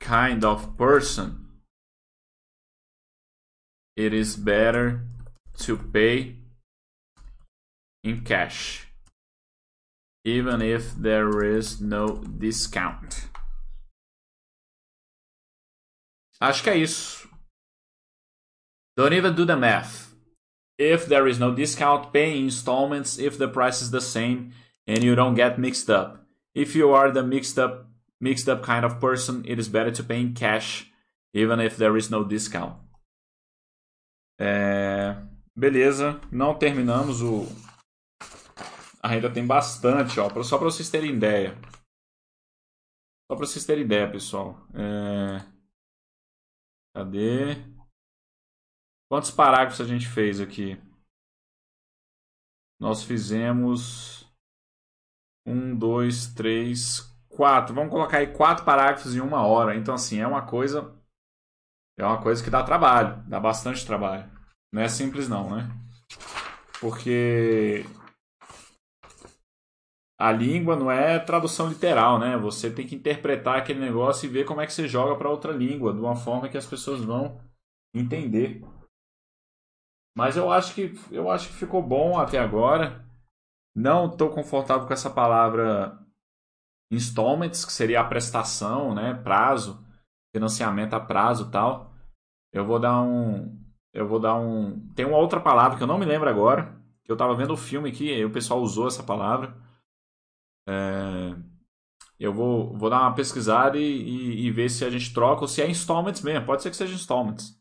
kind 0.00 0.44
of 0.44 0.76
person, 0.76 1.46
it 3.96 4.12
is 4.14 4.36
better 4.36 5.02
to 5.58 5.76
pay 5.76 6.36
in 8.02 8.22
cash 8.22 8.90
even 10.24 10.60
if 10.60 10.94
there 10.94 11.42
is 11.42 11.80
no 11.80 12.18
discount. 12.38 13.28
Acho 16.42 16.62
que 16.62 16.70
é 16.70 16.76
isso. 16.76 17.28
Don't 18.96 19.12
even 19.12 19.34
do 19.34 19.44
the 19.44 19.56
math. 19.56 20.14
If 20.78 21.06
there 21.06 21.26
is 21.26 21.38
no 21.38 21.54
discount, 21.54 22.12
pay 22.12 22.38
installments 22.38 23.18
if 23.18 23.36
the 23.36 23.48
price 23.48 23.82
is 23.82 23.90
the 23.90 24.00
same 24.00 24.52
and 24.86 25.04
you 25.04 25.14
don't 25.14 25.34
get 25.34 25.58
mixed 25.58 25.90
up. 25.90 26.24
If 26.54 26.74
you 26.74 26.90
are 26.92 27.10
the 27.10 27.22
mixed 27.22 27.58
up 27.58 27.89
mixed 28.20 28.48
up 28.48 28.62
kind 28.64 28.84
of 28.84 29.00
person, 29.00 29.42
it 29.46 29.58
is 29.58 29.68
better 29.68 29.90
to 29.92 30.04
pay 30.04 30.20
in 30.20 30.34
cash 30.34 30.90
even 31.32 31.60
if 31.60 31.76
there 31.76 31.96
is 31.96 32.10
no 32.10 32.24
discount. 32.24 32.76
É... 34.38 35.14
Beleza, 35.56 36.20
não 36.32 36.58
terminamos 36.58 37.20
o, 37.22 37.44
ainda 39.02 39.32
tem 39.32 39.46
bastante, 39.46 40.20
ó, 40.20 40.28
só 40.42 40.58
para 40.58 40.66
vocês 40.66 40.90
terem 40.90 41.14
ideia. 41.14 41.54
Só 43.30 43.36
para 43.36 43.46
vocês 43.46 43.64
terem 43.64 43.84
ideia, 43.84 44.10
pessoal. 44.10 44.56
É... 44.74 45.38
Cadê? 46.94 47.54
Quantos 49.10 49.30
parágrafos 49.30 49.80
a 49.80 49.84
gente 49.84 50.08
fez 50.08 50.40
aqui? 50.40 50.76
Nós 52.80 53.04
fizemos 53.04 54.24
um, 55.46 55.76
dois, 55.76 56.32
três, 56.32 57.09
quatro. 57.40 57.74
Vamos 57.74 57.90
colocar 57.90 58.18
aí 58.18 58.26
quatro 58.26 58.66
parágrafos 58.66 59.16
em 59.16 59.20
uma 59.20 59.46
hora. 59.46 59.74
Então, 59.74 59.94
assim, 59.94 60.20
é 60.20 60.26
uma 60.26 60.42
coisa 60.42 60.94
É 61.98 62.04
uma 62.04 62.20
coisa 62.22 62.44
que 62.44 62.50
dá 62.50 62.62
trabalho, 62.62 63.22
dá 63.26 63.40
bastante 63.40 63.86
trabalho. 63.86 64.30
Não 64.70 64.82
é 64.82 64.88
simples 64.88 65.26
não, 65.26 65.48
né? 65.48 65.68
Porque 66.80 67.84
a 70.18 70.30
língua 70.32 70.76
não 70.76 70.90
é 70.90 71.18
tradução 71.18 71.68
literal, 71.68 72.18
né? 72.18 72.36
Você 72.36 72.70
tem 72.70 72.86
que 72.86 72.94
interpretar 72.94 73.56
aquele 73.56 73.80
negócio 73.80 74.26
e 74.26 74.32
ver 74.32 74.44
como 74.44 74.60
é 74.60 74.66
que 74.66 74.72
você 74.72 74.86
joga 74.86 75.16
para 75.16 75.30
outra 75.30 75.52
língua, 75.52 75.94
de 75.94 76.00
uma 76.00 76.16
forma 76.16 76.48
que 76.48 76.58
as 76.58 76.66
pessoas 76.66 77.02
vão 77.02 77.40
entender. 77.94 78.62
Mas 80.16 80.36
eu 80.36 80.50
acho 80.52 80.74
que 80.74 80.92
eu 81.10 81.30
acho 81.30 81.48
que 81.48 81.54
ficou 81.54 81.82
bom 81.82 82.18
até 82.18 82.38
agora. 82.38 83.02
Não 83.74 84.06
estou 84.06 84.30
confortável 84.30 84.86
com 84.86 84.92
essa 84.92 85.08
palavra 85.08 85.98
installments, 86.90 87.64
que 87.64 87.72
seria 87.72 88.00
a 88.00 88.04
prestação, 88.04 88.94
né? 88.94 89.14
Prazo, 89.14 89.84
financiamento 90.34 90.94
a 90.94 91.00
prazo, 91.00 91.50
tal. 91.50 91.94
Eu 92.52 92.64
vou 92.66 92.78
dar 92.78 93.00
um 93.02 93.58
eu 93.92 94.06
vou 94.06 94.20
dar 94.20 94.36
um 94.36 94.88
tem 94.94 95.04
uma 95.04 95.18
outra 95.18 95.40
palavra 95.40 95.76
que 95.76 95.82
eu 95.82 95.86
não 95.86 95.98
me 95.98 96.06
lembro 96.06 96.28
agora, 96.28 96.80
que 97.04 97.10
eu 97.10 97.14
estava 97.14 97.34
vendo 97.34 97.52
o 97.52 97.56
filme 97.56 97.90
aqui, 97.90 98.10
e 98.12 98.24
o 98.24 98.32
pessoal 98.32 98.60
usou 98.60 98.88
essa 98.88 99.02
palavra. 99.02 99.56
É... 100.68 101.34
Eu 102.18 102.34
vou, 102.34 102.76
vou 102.76 102.90
dar 102.90 103.00
uma 103.00 103.14
pesquisada 103.14 103.78
e, 103.78 103.82
e, 103.82 104.46
e, 104.46 104.50
ver 104.50 104.68
se 104.68 104.84
a 104.84 104.90
gente 104.90 105.12
troca 105.14 105.42
ou 105.42 105.48
se 105.48 105.62
é 105.62 105.70
installments 105.70 106.22
mesmo. 106.22 106.44
Pode 106.44 106.62
ser 106.62 106.70
que 106.70 106.76
seja 106.76 106.94
installments. 106.94 107.58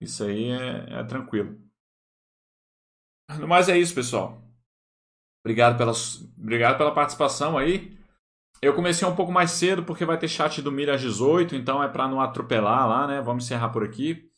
Isso 0.00 0.22
aí 0.24 0.50
é, 0.50 1.00
é 1.00 1.04
tranquilo. 1.04 1.58
Mas 3.48 3.68
é 3.68 3.76
isso, 3.76 3.94
pessoal. 3.94 4.42
Obrigado 5.44 5.76
pela, 5.76 5.92
obrigado 6.38 6.78
pela 6.78 6.94
participação 6.94 7.58
aí. 7.58 7.98
Eu 8.62 8.74
comecei 8.74 9.08
um 9.08 9.16
pouco 9.16 9.32
mais 9.32 9.52
cedo 9.52 9.84
porque 9.84 10.04
vai 10.04 10.18
ter 10.18 10.28
chat 10.28 10.60
do 10.60 10.70
Milha 10.70 10.94
às 10.94 11.00
18, 11.00 11.56
então 11.56 11.82
é 11.82 11.88
para 11.88 12.06
não 12.06 12.20
atropelar 12.20 12.86
lá, 12.86 13.06
né? 13.06 13.22
Vamos 13.22 13.44
encerrar 13.44 13.70
por 13.70 13.82
aqui. 13.82 14.30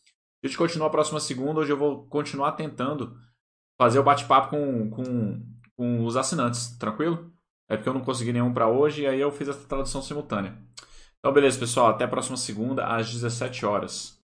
A 0.42 0.46
gente 0.46 0.56
continua 0.56 0.86
a 0.86 0.90
próxima 0.90 1.18
segunda. 1.18 1.60
Hoje 1.60 1.72
eu 1.72 1.76
vou 1.76 2.06
continuar 2.06 2.52
tentando 2.52 3.16
fazer 3.76 3.98
o 3.98 4.02
bate-papo 4.02 4.50
com, 4.50 4.90
com, 4.90 5.44
com 5.76 6.04
os 6.04 6.16
assinantes, 6.16 6.76
tranquilo? 6.78 7.32
É 7.68 7.76
porque 7.76 7.88
eu 7.88 7.94
não 7.94 8.00
consegui 8.00 8.32
nenhum 8.32 8.52
para 8.52 8.68
hoje 8.68 9.02
e 9.02 9.06
aí 9.06 9.20
eu 9.20 9.32
fiz 9.32 9.48
essa 9.48 9.66
tradução 9.66 10.00
simultânea. 10.00 10.56
Então, 11.18 11.32
beleza, 11.32 11.58
pessoal. 11.58 11.88
Até 11.88 12.04
a 12.04 12.08
próxima 12.08 12.36
segunda 12.36 12.86
às 12.86 13.12
17 13.12 13.66
horas. 13.66 14.20